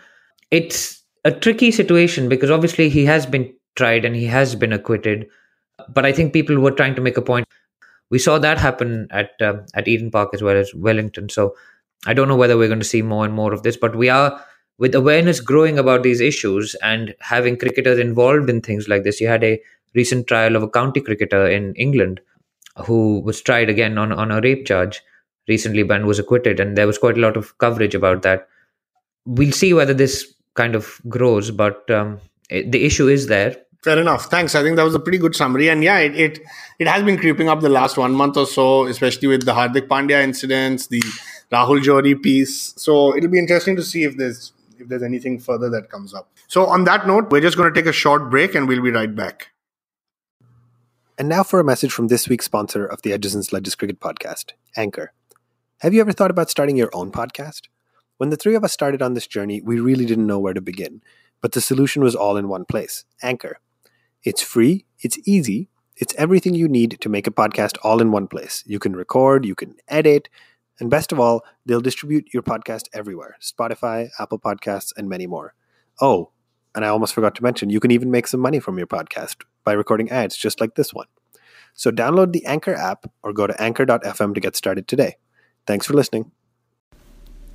[0.51, 5.27] it's a tricky situation because obviously he has been tried and he has been acquitted.
[5.93, 7.47] But i think people were trying to make a point.
[8.11, 11.29] We saw that happen at uh, at eden park as well as wellington.
[11.29, 11.55] So
[12.07, 14.09] i don't know whether we're going to see more and more of this but we
[14.09, 14.41] are
[14.79, 19.27] with awareness growing about these issues and having cricketers involved in things like this you
[19.27, 19.59] had a
[19.95, 22.21] recent trial of a county cricketer in England
[22.87, 25.01] who was tried again on, on a rape charge
[25.47, 28.49] recently but was acquitted and there was quite a lot of coverage about that
[29.27, 31.51] we'll see whether this kind of grows.
[31.51, 33.57] But um, it, the issue is there.
[33.83, 34.27] Fair enough.
[34.27, 34.55] Thanks.
[34.55, 35.69] I think that was a pretty good summary.
[35.69, 36.41] And yeah, it, it
[36.79, 39.89] it has been creeping up the last one month or so, especially with the Hardik
[39.89, 41.03] Pandya incidents, the
[41.53, 42.73] Rahul Johri piece.
[42.77, 46.31] So it'll be interesting to see if there's if there's anything further that comes up.
[46.49, 48.91] So on that note, we're just going to take a short break and we'll be
[48.91, 49.49] right back.
[51.17, 54.01] And now for a message from this week's sponsor of the Edges and Sledges Cricket
[54.01, 55.13] podcast, Anchor.
[55.79, 57.69] Have you ever thought about starting your own podcast?
[58.17, 60.61] When the three of us started on this journey, we really didn't know where to
[60.61, 61.03] begin,
[61.41, 63.61] but the solution was all in one place Anchor.
[64.25, 68.27] It's free, it's easy, it's everything you need to make a podcast all in one
[68.27, 68.65] place.
[68.67, 70.29] You can record, you can edit,
[70.81, 75.55] and best of all, they'll distribute your podcast everywhere Spotify, Apple Podcasts, and many more.
[76.01, 76.33] Oh,
[76.75, 79.43] and I almost forgot to mention, you can even make some money from your podcast
[79.65, 81.07] by recording ads just like this one.
[81.75, 85.17] So download the Anchor app or go to anchor.fm to get started today.
[85.67, 86.31] Thanks for listening.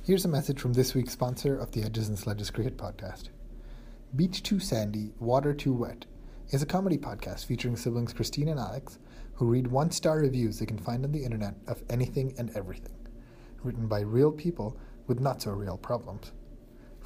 [0.02, 3.28] Here's a message from this week's sponsor of the Edges and Sledges Cricket Podcast.
[4.16, 6.06] Beach Too Sandy, Water Too Wet
[6.50, 8.98] is a comedy podcast featuring siblings Christine and Alex
[9.34, 12.94] who read one star reviews they can find on the internet of anything and everything,
[13.62, 16.32] written by real people with not so real problems.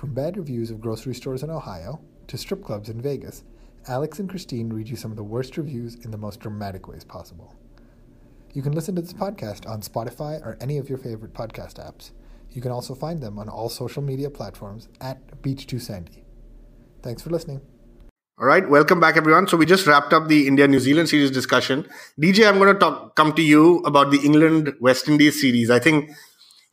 [0.04, 3.42] From bad reviews of grocery stores in Ohio to strip clubs in Vegas,
[3.88, 7.04] Alex and Christine read you some of the worst reviews in the most dramatic ways
[7.04, 7.54] possible.
[8.52, 12.10] You can listen to this podcast on Spotify or any of your favorite podcast apps.
[12.50, 16.24] You can also find them on all social media platforms at Beach2Sandy.
[17.02, 17.62] Thanks for listening.
[18.38, 19.48] All right, welcome back, everyone.
[19.48, 21.88] So we just wrapped up the India New Zealand series discussion.
[22.20, 25.70] DJ, I'm going to talk, come to you about the England West Indies series.
[25.70, 26.10] I think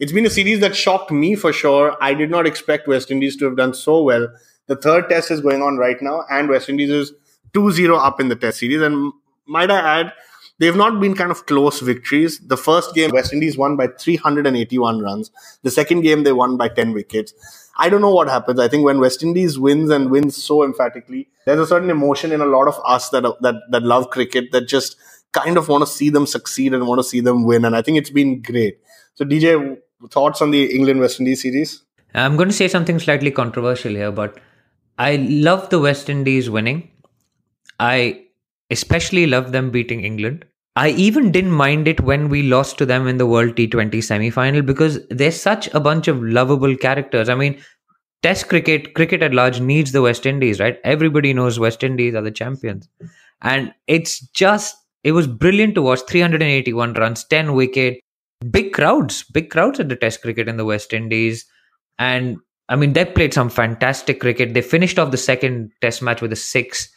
[0.02, 1.96] it's been a series that shocked me for sure.
[2.02, 4.28] I did not expect West Indies to have done so well.
[4.66, 7.14] The third test is going on right now, and West Indies is
[7.54, 8.82] 2 0 up in the test series.
[8.82, 9.14] And
[9.46, 10.14] might I add,
[10.58, 12.40] they've not been kind of close victories.
[12.40, 15.30] The first game, West Indies won by 381 runs.
[15.62, 17.36] The second game, they won by 10 wickets.
[17.78, 18.60] I don't know what happens.
[18.60, 22.42] I think when West Indies wins and wins so emphatically, there's a certain emotion in
[22.42, 24.96] a lot of us that that that love cricket that just
[25.32, 27.66] kind of want to see them succeed and want to see them win.
[27.66, 28.80] And I think it's been great.
[29.14, 29.78] So, DJ,
[30.10, 31.84] thoughts on the England West Indies series?
[32.14, 34.40] I'm going to say something slightly controversial here, but
[34.98, 36.90] I love the West Indies winning.
[37.80, 38.26] I
[38.70, 40.46] especially love them beating England.
[40.76, 44.30] I even didn't mind it when we lost to them in the World T20 semi
[44.30, 47.28] final because they're such a bunch of lovable characters.
[47.28, 47.62] I mean,
[48.24, 50.80] Test cricket, cricket at large needs the West Indies, right?
[50.84, 52.88] Everybody knows West Indies are the champions.
[53.42, 58.00] And it's just, it was brilliant to watch 381 runs, 10 wicket,
[58.50, 61.46] big crowds, big crowds at the Test cricket in the West Indies.
[62.00, 62.38] And
[62.70, 64.54] I mean, they played some fantastic cricket.
[64.54, 66.90] They finished off the second Test match with a six.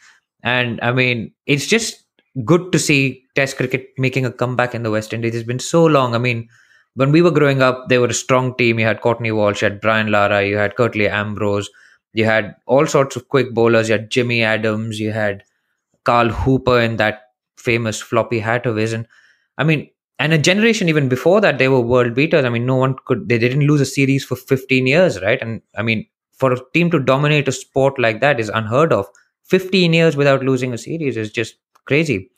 [0.43, 2.03] And I mean, it's just
[2.43, 5.35] good to see Test cricket making a comeback in the West Indies.
[5.35, 6.15] It's been so long.
[6.15, 6.47] I mean,
[6.95, 8.79] when we were growing up, they were a strong team.
[8.79, 11.69] You had Courtney Walsh, you had Brian Lara, you had Curtly Ambrose,
[12.13, 13.89] you had all sorts of quick bowlers.
[13.89, 15.43] You had Jimmy Adams, you had
[16.05, 17.23] Carl Hooper in that
[17.57, 18.93] famous floppy hat of his.
[18.93, 19.07] And
[19.57, 22.45] I mean, and a generation even before that, they were world beaters.
[22.45, 25.41] I mean, no one could, they didn't lose a series for 15 years, right?
[25.41, 29.07] And I mean, for a team to dominate a sport like that is unheard of.
[29.43, 32.31] 15 years without losing a series is just crazy.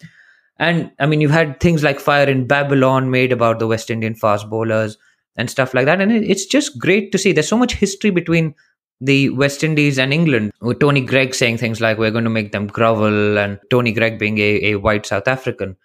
[0.59, 4.15] And I mean, you've had things like Fire in Babylon made about the West Indian
[4.15, 4.97] fast bowlers
[5.35, 6.01] and stuff like that.
[6.01, 7.31] And it's just great to see.
[7.31, 8.55] There's so much history between
[8.99, 12.51] the West Indies and England, with Tony Greig saying things like, we're going to make
[12.51, 15.77] them grovel, and Tony Greig being a, a white South African.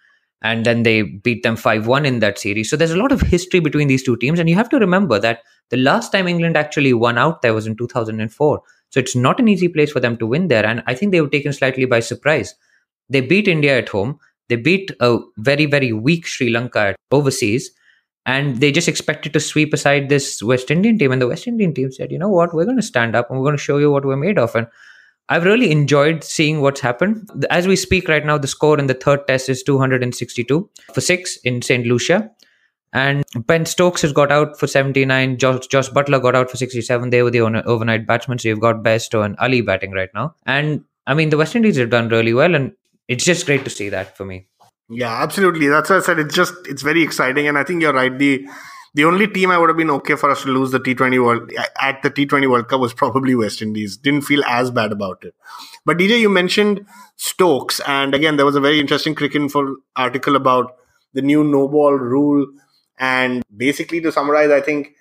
[0.43, 2.69] And then they beat them 5 1 in that series.
[2.69, 4.39] So there's a lot of history between these two teams.
[4.39, 7.65] And you have to remember that the last time England actually won out there was
[7.65, 8.61] in 2004.
[8.89, 10.65] So it's not an easy place for them to win there.
[10.65, 12.53] And I think they were taken slightly by surprise.
[13.09, 14.19] They beat India at home.
[14.49, 17.71] They beat a very, very weak Sri Lanka overseas,
[18.25, 21.11] and they just expected to sweep aside this West Indian team.
[21.11, 23.39] And the West Indian team said, you know what, we're going to stand up and
[23.39, 24.55] we're going to show you what we're made of.
[24.55, 24.67] And
[25.29, 27.29] I've really enjoyed seeing what's happened.
[27.49, 31.37] As we speak right now, the score in the third test is 262 for six
[31.37, 31.85] in St.
[31.85, 32.29] Lucia.
[32.91, 35.37] And Ben Stokes has got out for 79.
[35.37, 37.09] Josh, Josh Buttler got out for 67.
[37.09, 38.37] They were the overnight batsmen.
[38.37, 40.35] So you've got Bairstow and Ali batting right now.
[40.45, 42.53] And I mean, the West Indies have done really well.
[42.53, 42.73] And
[43.07, 44.47] it's just great to see that for me.
[44.89, 45.67] Yeah, absolutely.
[45.67, 48.15] That's what I said it's just it's very exciting, and I think you're right.
[48.17, 48.45] The
[48.93, 51.51] the only team I would have been okay for us to lose the T20 World
[51.81, 53.97] at the T20 World Cup was probably West Indies.
[53.97, 55.33] Didn't feel as bad about it.
[55.85, 60.75] But DJ, you mentioned Stokes, and again, there was a very interesting Cricinfo article about
[61.13, 62.45] the new no ball rule.
[62.99, 64.93] And basically, to summarize, I think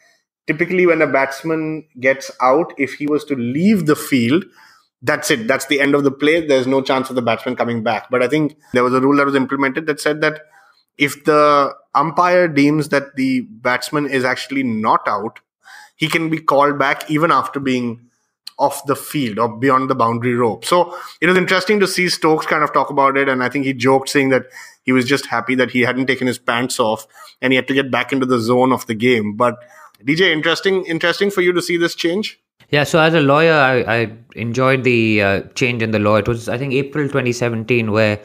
[0.46, 4.44] typically when a batsman gets out, if he was to leave the field,
[5.02, 5.46] that's it.
[5.46, 6.46] That's the end of the play.
[6.46, 8.08] There's no chance of the batsman coming back.
[8.10, 10.40] But I think there was a rule that was implemented that said that
[10.96, 15.40] if the umpire deems that the batsman is actually not out,
[15.96, 18.08] he can be called back even after being
[18.58, 20.64] off the field or beyond the boundary rope.
[20.64, 23.28] So it was interesting to see Stokes kind of talk about it.
[23.28, 24.46] And I think he joked saying that
[24.82, 27.06] he was just happy that he hadn't taken his pants off
[27.40, 29.36] and he had to get back into the zone of the game.
[29.36, 29.56] But
[30.04, 32.40] DJ, interesting, interesting for you to see this change.
[32.70, 36.16] Yeah, so as a lawyer, I, I enjoyed the uh, change in the law.
[36.16, 38.18] It was, I think, April 2017, where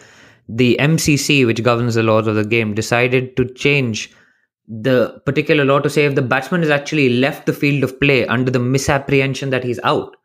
[0.48, 4.14] the MCC, which governs the laws of the game, decided to change
[4.68, 8.26] the particular law to say if the batsman has actually left the field of play
[8.28, 10.16] under the misapprehension that he's out,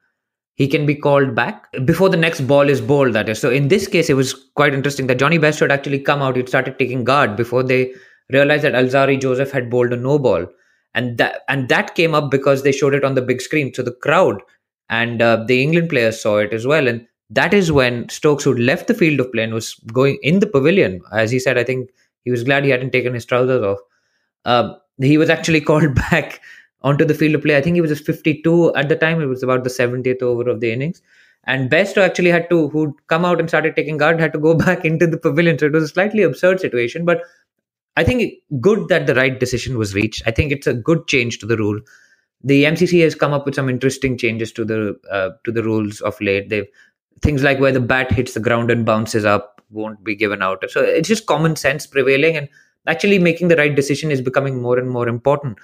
[0.55, 3.15] he can be called back before the next ball is bowled.
[3.15, 3.41] That is.
[3.41, 6.37] So in this case, it was quite interesting that Jonny Bairstow had actually come out.
[6.37, 7.93] He started taking guard before they
[8.31, 10.47] realized that Alzarri Joseph had bowled a no ball
[10.95, 13.83] and that and that came up because they showed it on the big screen so
[13.83, 14.41] the crowd
[14.89, 18.55] and uh, the england players saw it as well and that is when stokes who
[18.55, 21.65] left the field of play and was going in the pavilion as he said i
[21.65, 21.91] think
[22.25, 23.79] he was glad he hadn't taken his trousers off
[24.45, 26.41] uh, he was actually called back
[26.83, 29.27] onto the field of play i think he was just 52 at the time it
[29.27, 31.03] was about the 70th over of the innings
[31.45, 34.55] and Bairstow actually had to, who'd come out and started taking guard, had to go
[34.67, 35.59] back into the pavilion.
[35.59, 37.05] So it was a slightly absurd situation.
[37.05, 37.23] But
[37.97, 40.23] I think good that the right decision was reached.
[40.27, 41.81] I think it's a good change to the rule.
[42.43, 46.01] The MCC has come up with some interesting changes to the uh, to the rules
[46.01, 46.49] of late.
[46.49, 46.67] They've
[47.21, 50.65] things like where the bat hits the ground and bounces up won't be given out.
[50.71, 52.49] So it's just common sense prevailing, and
[52.87, 55.59] actually making the right decision is becoming more and more important.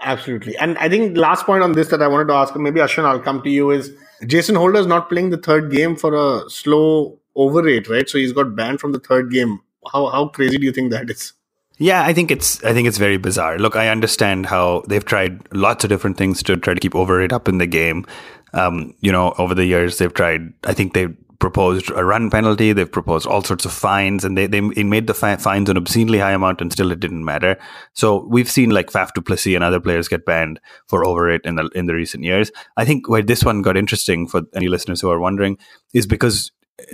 [0.00, 3.04] Absolutely, and I think last point on this that I wanted to ask, maybe Ashwin,
[3.04, 3.92] I'll come to you is
[4.26, 8.08] Jason Holder is not playing the third game for a slow over rate, right?
[8.08, 9.60] So he's got banned from the third game
[9.92, 11.32] how how crazy do you think that is?
[11.78, 13.58] Yeah, I think it's I think it's very bizarre.
[13.58, 17.18] Look, I understand how they've tried lots of different things to try to keep over
[17.18, 18.04] rate up in the game.
[18.52, 20.52] Um, you know, over the years they've tried.
[20.64, 22.72] I think they've proposed a run penalty.
[22.72, 26.18] They've proposed all sorts of fines, and they they made the fi- fines an obscenely
[26.18, 27.56] high amount, and still it didn't matter.
[27.94, 31.56] So we've seen like Faf du and other players get banned for over rate in
[31.56, 32.50] the in the recent years.
[32.76, 35.58] I think where this one got interesting for any listeners who are wondering
[35.94, 36.50] is because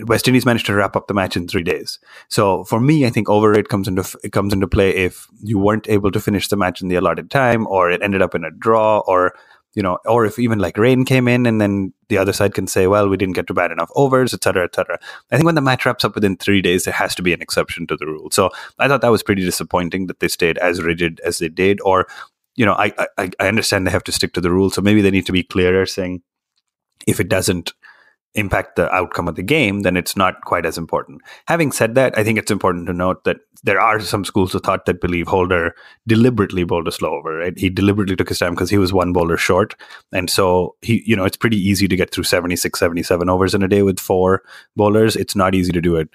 [0.07, 1.99] West Indies managed to wrap up the match in three days.
[2.29, 5.89] So for me, I think overrate comes into it comes into play if you weren't
[5.89, 8.51] able to finish the match in the allotted time, or it ended up in a
[8.51, 9.35] draw, or
[9.75, 12.67] you know, or if even like rain came in and then the other side can
[12.67, 14.99] say, well, we didn't get to bat enough overs, etc., etc.
[15.31, 17.43] I think when the match wraps up within three days, there has to be an
[17.43, 18.31] exception to the rule.
[18.31, 21.81] So I thought that was pretty disappointing that they stayed as rigid as they did.
[21.81, 22.07] Or,
[22.55, 25.03] you know, I I, I understand they have to stick to the rule, so maybe
[25.03, 26.23] they need to be clearer, saying
[27.07, 27.73] if it doesn't
[28.35, 31.23] impact the outcome of the game, then it's not quite as important.
[31.47, 34.63] Having said that, I think it's important to note that there are some schools of
[34.63, 35.75] thought that believe Holder
[36.07, 37.57] deliberately bowled a slow over, right?
[37.57, 39.75] He deliberately took his time because he was one bowler short.
[40.13, 43.63] And so he, you know, it's pretty easy to get through 76, 77 overs in
[43.63, 44.43] a day with four
[44.77, 45.17] bowlers.
[45.17, 46.09] It's not easy to do it,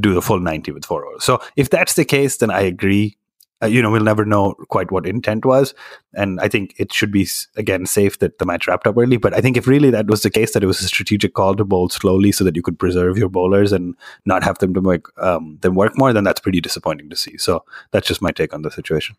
[0.00, 1.24] do the full 90 with four overs.
[1.24, 3.16] So if that's the case, then I agree
[3.62, 5.74] uh, you know, we'll never know quite what intent was.
[6.14, 9.16] And I think it should be, again, safe that the match wrapped up early.
[9.16, 11.54] But I think if really that was the case, that it was a strategic call
[11.56, 13.94] to bowl slowly so that you could preserve your bowlers and
[14.24, 17.36] not have them to make um, them work more, then that's pretty disappointing to see.
[17.36, 19.16] So that's just my take on the situation.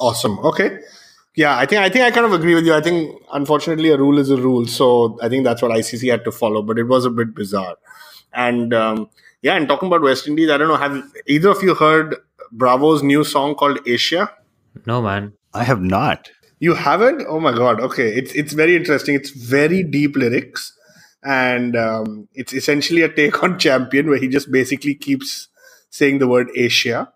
[0.00, 0.38] Awesome.
[0.40, 0.80] Okay.
[1.36, 2.72] Yeah, I think I think I kind of agree with you.
[2.72, 6.24] I think unfortunately a rule is a rule, so I think that's what ICC had
[6.24, 6.62] to follow.
[6.62, 7.76] But it was a bit bizarre.
[8.32, 9.10] And um,
[9.42, 10.76] yeah, and talking about West Indies, I don't know.
[10.76, 12.16] Have either of you heard
[12.52, 14.30] Bravo's new song called Asia?
[14.86, 15.32] No, man.
[15.54, 16.30] I have not.
[16.58, 17.24] You haven't?
[17.28, 17.80] Oh my god.
[17.80, 19.14] Okay, it's it's very interesting.
[19.14, 20.72] It's very deep lyrics,
[21.22, 25.48] and um, it's essentially a take on Champion, where he just basically keeps
[25.90, 27.12] saying the word Asia,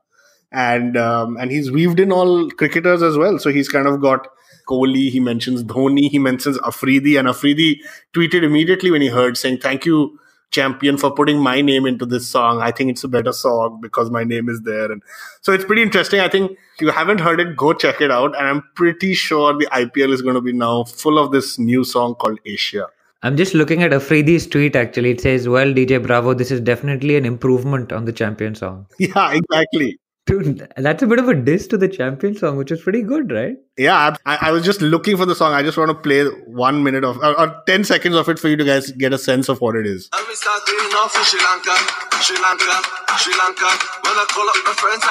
[0.53, 3.39] and um, and he's weaved in all cricketers as well.
[3.39, 4.27] So he's kind of got
[4.69, 5.11] Kohli.
[5.11, 6.11] He mentions Dhoni.
[6.11, 7.81] He mentions Afridi, and Afridi
[8.15, 10.19] tweeted immediately when he heard, saying, "Thank you."
[10.51, 12.61] Champion for putting my name into this song.
[12.61, 14.91] I think it's a better song because my name is there.
[14.91, 15.03] And
[15.41, 16.21] so it's pretty interesting.
[16.21, 18.37] I think if you haven't heard it, go check it out.
[18.37, 21.85] And I'm pretty sure the IPL is going to be now full of this new
[21.85, 22.87] song called Asia.
[23.23, 25.11] I'm just looking at Afridi's tweet actually.
[25.11, 28.87] It says, Well, DJ Bravo, this is definitely an improvement on the champion song.
[28.99, 29.99] Yeah, exactly.
[30.31, 33.33] Dude, that's a bit of a diss to the champion song, which is pretty good,
[33.33, 33.57] right?
[33.77, 35.55] Yeah, I, I was just looking for the song.
[35.55, 38.47] I just want to play one minute of or, or, ten seconds of it for
[38.47, 40.09] you to guys get a sense of what it is.
[40.13, 41.75] Sri Lanka,
[42.23, 42.79] Sri Lanka,
[43.19, 43.71] Sri Lanka.
[44.07, 45.03] When I call up my friend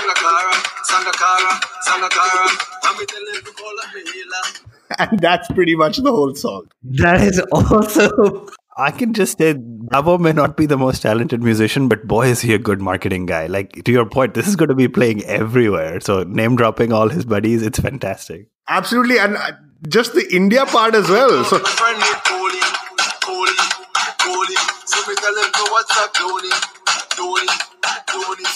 [4.99, 6.69] And that's pretty much the whole song.
[6.83, 8.49] That is awesome.
[8.79, 12.39] I can just say Bravo may not be the most talented musician, but boy, is
[12.39, 13.47] he a good marketing guy.
[13.47, 15.99] Like, to your point, this is going to be playing everywhere.
[15.99, 18.47] So, name dropping all his buddies, it's fantastic.
[18.69, 19.19] Absolutely.
[19.19, 19.51] And uh,
[19.89, 21.43] just the India part as well.
[21.43, 21.57] So,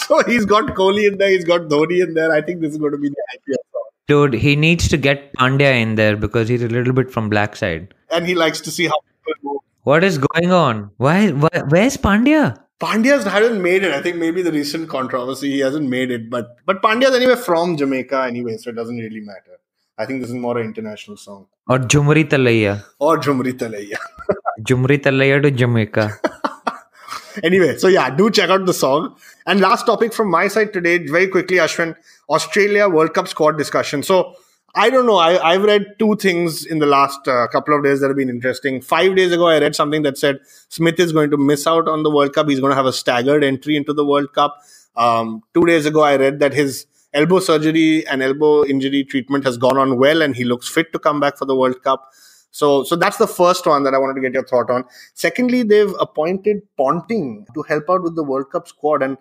[0.06, 2.32] so he's got Kohli in there, he's got Dhoni in there.
[2.32, 3.82] I think this is going to be the IPL song.
[4.08, 7.56] Dude, he needs to get Pandya in there because he's a little bit from black
[7.56, 7.92] side.
[8.10, 9.00] And he likes to see how
[9.84, 10.90] What is going on?
[10.96, 11.30] Why?
[11.30, 12.56] why where's Pandya?
[12.80, 13.92] Pandya hasn't made it.
[13.92, 17.76] I think maybe the recent controversy he hasn't made it, but but Pandya's anyway from
[17.76, 19.58] Jamaica anyway, so it doesn't really matter.
[19.98, 21.48] I think this is more an international song.
[21.68, 22.82] Or Jhumri Telaiya?
[22.98, 23.98] Or Jhumri Telaiya.
[24.62, 26.10] Jhumri Telaiya to Jamaica.
[27.44, 29.14] anyway, so yeah, do check out the song.
[29.46, 31.94] And last topic from my side today, very quickly, Ashwin,
[32.30, 34.02] Australia World Cup squad discussion.
[34.02, 34.34] So
[34.76, 35.18] I don't know.
[35.18, 38.28] I, have read two things in the last uh, couple of days that have been
[38.28, 38.80] interesting.
[38.80, 42.02] Five days ago, I read something that said Smith is going to miss out on
[42.02, 42.48] the World Cup.
[42.48, 44.58] He's going to have a staggered entry into the World Cup.
[44.96, 49.56] Um, two days ago, I read that his elbow surgery and elbow injury treatment has
[49.56, 52.10] gone on well, and he looks fit to come back for the World Cup.
[52.50, 54.84] So, so that's the first one that I wanted to get your thought on.
[55.14, 59.18] Secondly, they've appointed Ponting to help out with the World Cup squad, and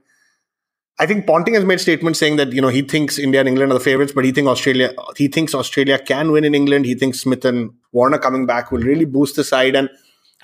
[0.99, 3.71] I think Ponting has made statements saying that you know he thinks India and England
[3.71, 6.85] are the favorites, but he thinks Australia he thinks Australia can win in England.
[6.85, 9.75] He thinks Smith and Warner coming back will really boost the side.
[9.75, 9.89] And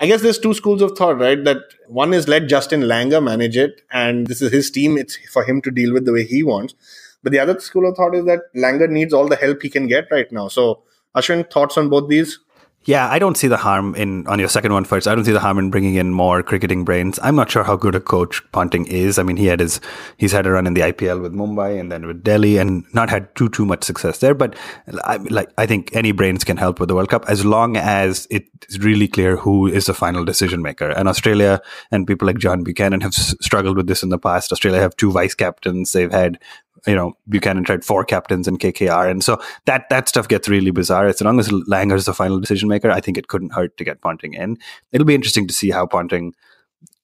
[0.00, 1.42] I guess there's two schools of thought, right?
[1.44, 4.98] That one is let Justin Langer manage it, and this is his team.
[4.98, 6.74] It's for him to deal with the way he wants.
[7.22, 9.86] But the other school of thought is that Langer needs all the help he can
[9.86, 10.48] get right now.
[10.48, 10.82] So,
[11.14, 12.40] Ashwin, thoughts on both these?
[12.84, 15.06] Yeah, I don't see the harm in on your second one first.
[15.06, 17.18] I don't see the harm in bringing in more cricketing brains.
[17.22, 19.18] I'm not sure how good a coach Ponting is.
[19.18, 19.82] I mean, he had his
[20.16, 23.10] he's had a run in the IPL with Mumbai and then with Delhi, and not
[23.10, 24.32] had too too much success there.
[24.32, 24.56] But
[25.04, 28.26] I, like I think any brains can help with the World Cup as long as
[28.30, 30.88] it's really clear who is the final decision maker.
[30.88, 31.60] And Australia
[31.92, 34.52] and people like John Buchanan have s- struggled with this in the past.
[34.52, 35.92] Australia have two vice captains.
[35.92, 36.38] They've had
[36.86, 40.70] you know Buchanan tried four captains in KKR, and so that that stuff gets really
[40.70, 41.06] bizarre.
[41.06, 43.84] As long as Langer is the final decision maker, I think it couldn't hurt to
[43.84, 44.58] get Ponting in.
[44.92, 46.34] It'll be interesting to see how Ponting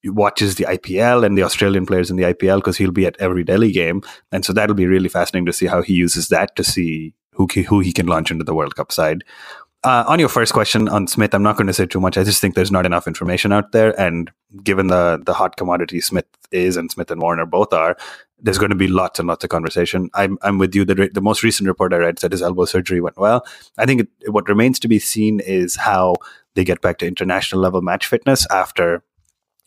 [0.05, 3.45] watches the IPL and the Australian players in the IPL because he'll be at every
[3.45, 4.03] Delhi game,
[4.33, 7.47] and so that'll be really fascinating to see how he uses that to see who
[7.69, 9.25] who he can launch into the World Cup side.
[9.85, 12.19] Uh, on your first question on Smith, I'm not going to say too much.
[12.19, 14.31] I just think there's not enough information out there, and
[14.65, 17.97] given the the hot commodity Smith is and Smith and Warner both are,
[18.39, 20.11] there's going to be lots and lots of conversation.
[20.15, 20.85] I'm I'm with you.
[20.85, 23.47] The the most recent report I read said his elbow surgery went well.
[23.79, 26.17] I think it, what remains to be seen is how
[26.55, 29.03] they get back to international level match fitness after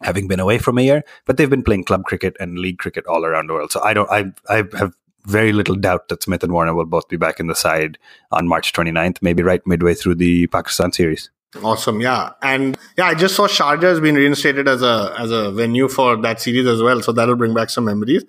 [0.02, 1.04] having been away from a year.
[1.26, 3.72] But they've been playing club cricket and league cricket all around the world.
[3.72, 4.94] So I don't I I have
[5.26, 7.98] very little doubt that Smith and Warner will both be back in the side
[8.32, 11.30] on March 29th, maybe right midway through the Pakistan series.
[11.64, 15.52] Awesome, yeah, and yeah, I just saw Sharjah has been reinstated as a as a
[15.52, 18.24] venue for that series as well, so that'll bring back some memories.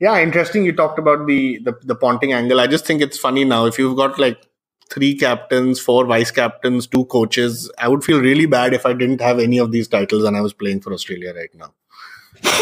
[0.00, 0.64] Yeah, interesting.
[0.64, 2.58] You talked about the, the the Ponting angle.
[2.58, 3.66] I just think it's funny now.
[3.66, 4.46] If you've got like
[4.90, 9.20] three captains, four vice captains, two coaches, I would feel really bad if I didn't
[9.20, 11.74] have any of these titles and I was playing for Australia right now.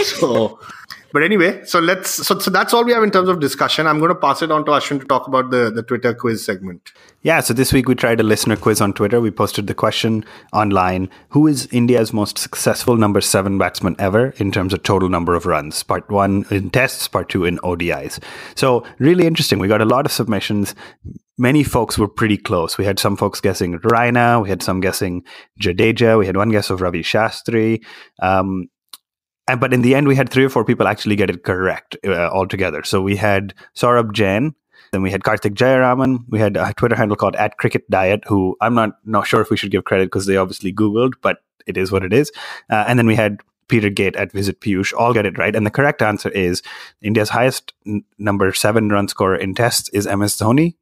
[0.03, 0.59] so,
[1.15, 3.87] but anyway, so let's so so that's all we have in terms of discussion.
[3.87, 6.45] I'm going to pass it on to Ashwin to talk about the the Twitter quiz
[6.45, 6.91] segment.
[7.23, 9.21] Yeah, so this week we tried a listener quiz on Twitter.
[9.21, 14.51] We posted the question online Who is India's most successful number seven batsman ever in
[14.51, 15.85] terms of total number of runs?
[15.85, 18.21] Part one in tests, part two in ODIs.
[18.57, 19.61] So, really interesting.
[19.61, 20.75] We got a lot of submissions.
[21.39, 22.77] Many folks were pretty close.
[22.77, 25.23] We had some folks guessing Raina, we had some guessing
[25.61, 27.85] Jadeja, we had one guess of Ravi Shastri.
[28.21, 28.69] Um,
[29.47, 31.97] and, but in the end, we had three or four people actually get it correct
[32.07, 32.83] uh, altogether.
[32.83, 34.55] So we had Saurabh Jain,
[34.93, 36.25] then we had Karthik Jayaraman.
[36.29, 39.51] We had a Twitter handle called at Cricket Diet, who I'm not not sure if
[39.51, 42.31] we should give credit because they obviously Googled, but it is what it is.
[42.71, 44.93] Uh, and then we had Peter Gate at Visit Piyush.
[44.95, 45.57] All get it right.
[45.57, 46.63] And the correct answer is
[47.03, 50.77] India's highest n- number seven run scorer in tests is MS Dhoni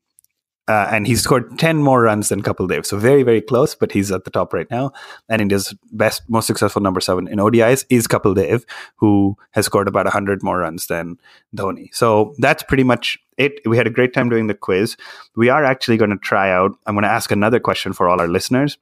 [0.73, 2.87] uh, and he scored 10 more runs than Kapil Dev.
[2.87, 4.93] So very, very close, but he's at the top right now.
[5.29, 8.65] And India's best, most successful number seven in ODIs is Kapil Dev,
[8.97, 11.19] who has scored about 100 more runs than
[11.55, 11.95] Dhoni.
[11.95, 13.61] So that's pretty much it.
[13.67, 14.97] We had a great time doing the quiz.
[15.37, 18.21] We are actually going to try out, I'm going to ask another question for all
[18.21, 18.79] our listeners.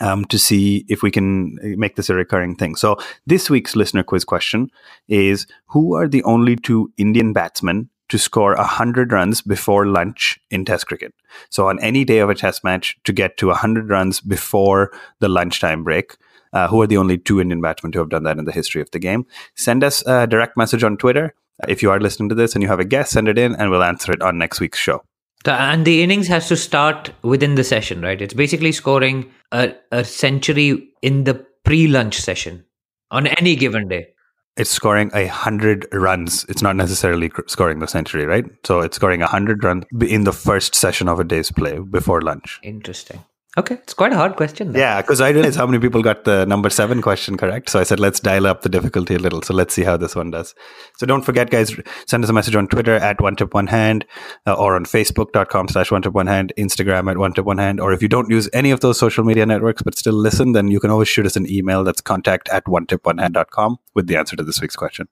[0.00, 2.76] Um, to see if we can make this a recurring thing.
[2.76, 2.96] So,
[3.26, 4.70] this week's listener quiz question
[5.06, 10.66] is Who are the only two Indian batsmen to score 100 runs before lunch in
[10.66, 11.14] Test cricket.
[11.48, 15.30] So, on any day of a Test match, to get to 100 runs before the
[15.30, 16.16] lunchtime break.
[16.52, 18.82] Uh, who are the only two Indian batsmen to have done that in the history
[18.82, 19.24] of the game?
[19.54, 21.34] Send us a direct message on Twitter.
[21.66, 23.70] If you are listening to this and you have a guess, send it in and
[23.70, 25.02] we'll answer it on next week's show.
[25.46, 28.20] And the innings has to start within the session, right?
[28.20, 32.66] It's basically scoring a, a century in the pre lunch session
[33.10, 34.11] on any given day
[34.56, 36.44] it's scoring a hundred runs.
[36.48, 38.44] It's not necessarily scoring the century, right?
[38.64, 42.20] So it's scoring a hundred runs in the first session of a day's play before
[42.20, 42.60] lunch.
[42.62, 43.24] Interesting.
[43.58, 44.72] Okay, it's quite a hard question.
[44.72, 44.80] Then.
[44.80, 47.68] Yeah, because I realized how many people got the number seven question correct.
[47.68, 49.42] So I said, let's dial up the difficulty a little.
[49.42, 50.54] So let's see how this one does.
[50.96, 54.06] So don't forget, guys, send us a message on Twitter at one tip one hand
[54.46, 57.78] uh, or on facebook.com slash one tip one hand, Instagram at one tip one hand.
[57.78, 60.68] Or if you don't use any of those social media networks but still listen, then
[60.68, 61.84] you can always shoot us an email.
[61.84, 65.08] That's contact at one tip one hand.com with the answer to this week's question.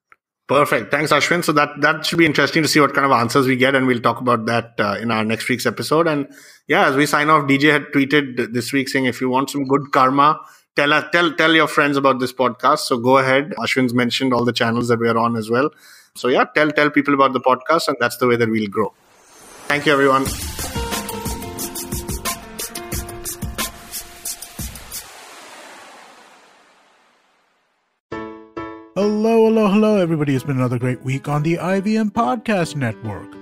[0.51, 0.91] Perfect.
[0.91, 1.45] Thanks, Ashwin.
[1.45, 3.87] So that that should be interesting to see what kind of answers we get, and
[3.87, 6.07] we'll talk about that uh, in our next week's episode.
[6.07, 6.27] And
[6.67, 9.63] yeah, as we sign off, DJ had tweeted this week saying, if you want some
[9.63, 10.41] good karma,
[10.75, 12.79] tell us, tell tell your friends about this podcast.
[12.79, 13.53] So go ahead.
[13.59, 15.69] Ashwin's mentioned all the channels that we are on as well.
[16.15, 18.93] So yeah, tell tell people about the podcast, and that's the way that we'll grow.
[19.69, 20.25] Thank you, everyone.
[29.61, 30.33] Hello, hello, everybody.
[30.33, 33.35] It's been another great week on the IVM Podcast Network.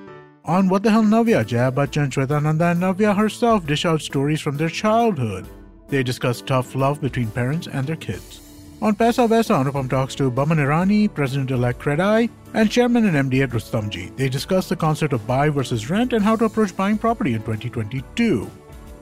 [0.43, 4.41] On What the Hell Navya, Jaya Bachchan, Shweta Nanda, and Navya herself dish out stories
[4.41, 5.47] from their childhood.
[5.87, 8.41] They discuss tough love between parents and their kids.
[8.81, 13.51] On Paisa Vaisa, Anupam talks to Boman Irani, President-elect Credai, and Chairman and MD at
[13.51, 14.13] Rustomjee.
[14.17, 17.43] They discuss the concept of buy versus rent and how to approach buying property in
[17.43, 18.51] 2022.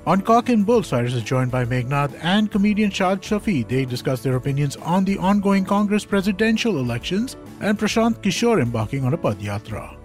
[0.07, 3.67] On Cock and Bull, Cyrus is joined by Meghnad and comedian Shad Shafi.
[3.67, 9.13] They discuss their opinions on the ongoing Congress presidential elections and Prashant Kishore embarking on
[9.13, 9.97] a Padyatra.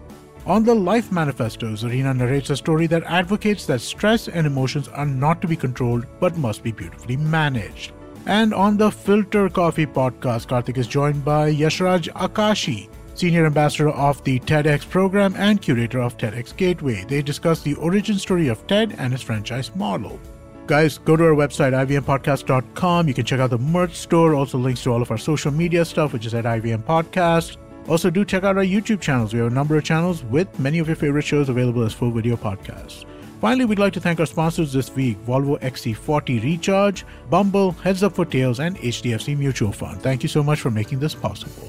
[0.44, 5.06] On the Life Manifesto, Zarina narrates a story that advocates that stress and emotions are
[5.06, 7.92] not to be controlled but must be beautifully managed.
[8.26, 14.22] And on the Filter Coffee podcast, Karthik is joined by Yashraj Akashi, Senior Ambassador of
[14.24, 17.04] the TEDx program and curator of TEDx Gateway.
[17.08, 20.20] They discuss the origin story of TED and its franchise model.
[20.66, 23.08] Guys, go to our website, ivmpodcast.com.
[23.08, 25.84] You can check out the merch store, also links to all of our social media
[25.84, 27.56] stuff, which is at IVM Podcast.
[27.88, 29.32] Also, do check out our YouTube channels.
[29.32, 32.12] We have a number of channels with many of your favorite shows available as full
[32.12, 33.04] video podcasts.
[33.40, 38.14] Finally, we'd like to thank our sponsors this week Volvo XC40 Recharge, Bumble, Heads Up
[38.14, 40.00] for Tails, and HDFC Mutual Fund.
[40.00, 41.68] Thank you so much for making this possible.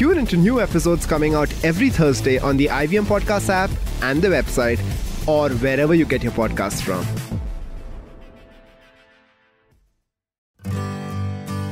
[0.00, 3.68] Tune into new episodes coming out every Thursday on the IVM Podcast app
[4.00, 4.80] and the website,
[5.28, 7.04] or wherever you get your podcasts from.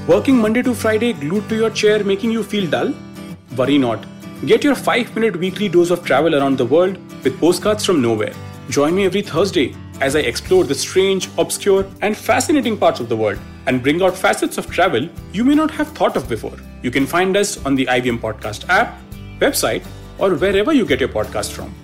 [0.07, 2.93] Working Monday to Friday glued to your chair making you feel dull?
[3.57, 4.05] Worry not.
[4.45, 8.35] Get your 5 minute weekly dose of travel around the world with postcards from nowhere.
[8.69, 13.17] Join me every Thursday as I explore the strange, obscure, and fascinating parts of the
[13.17, 16.59] world and bring out facets of travel you may not have thought of before.
[16.83, 19.01] You can find us on the IVM Podcast app,
[19.41, 19.85] website,
[20.19, 21.75] or wherever you get your podcast from.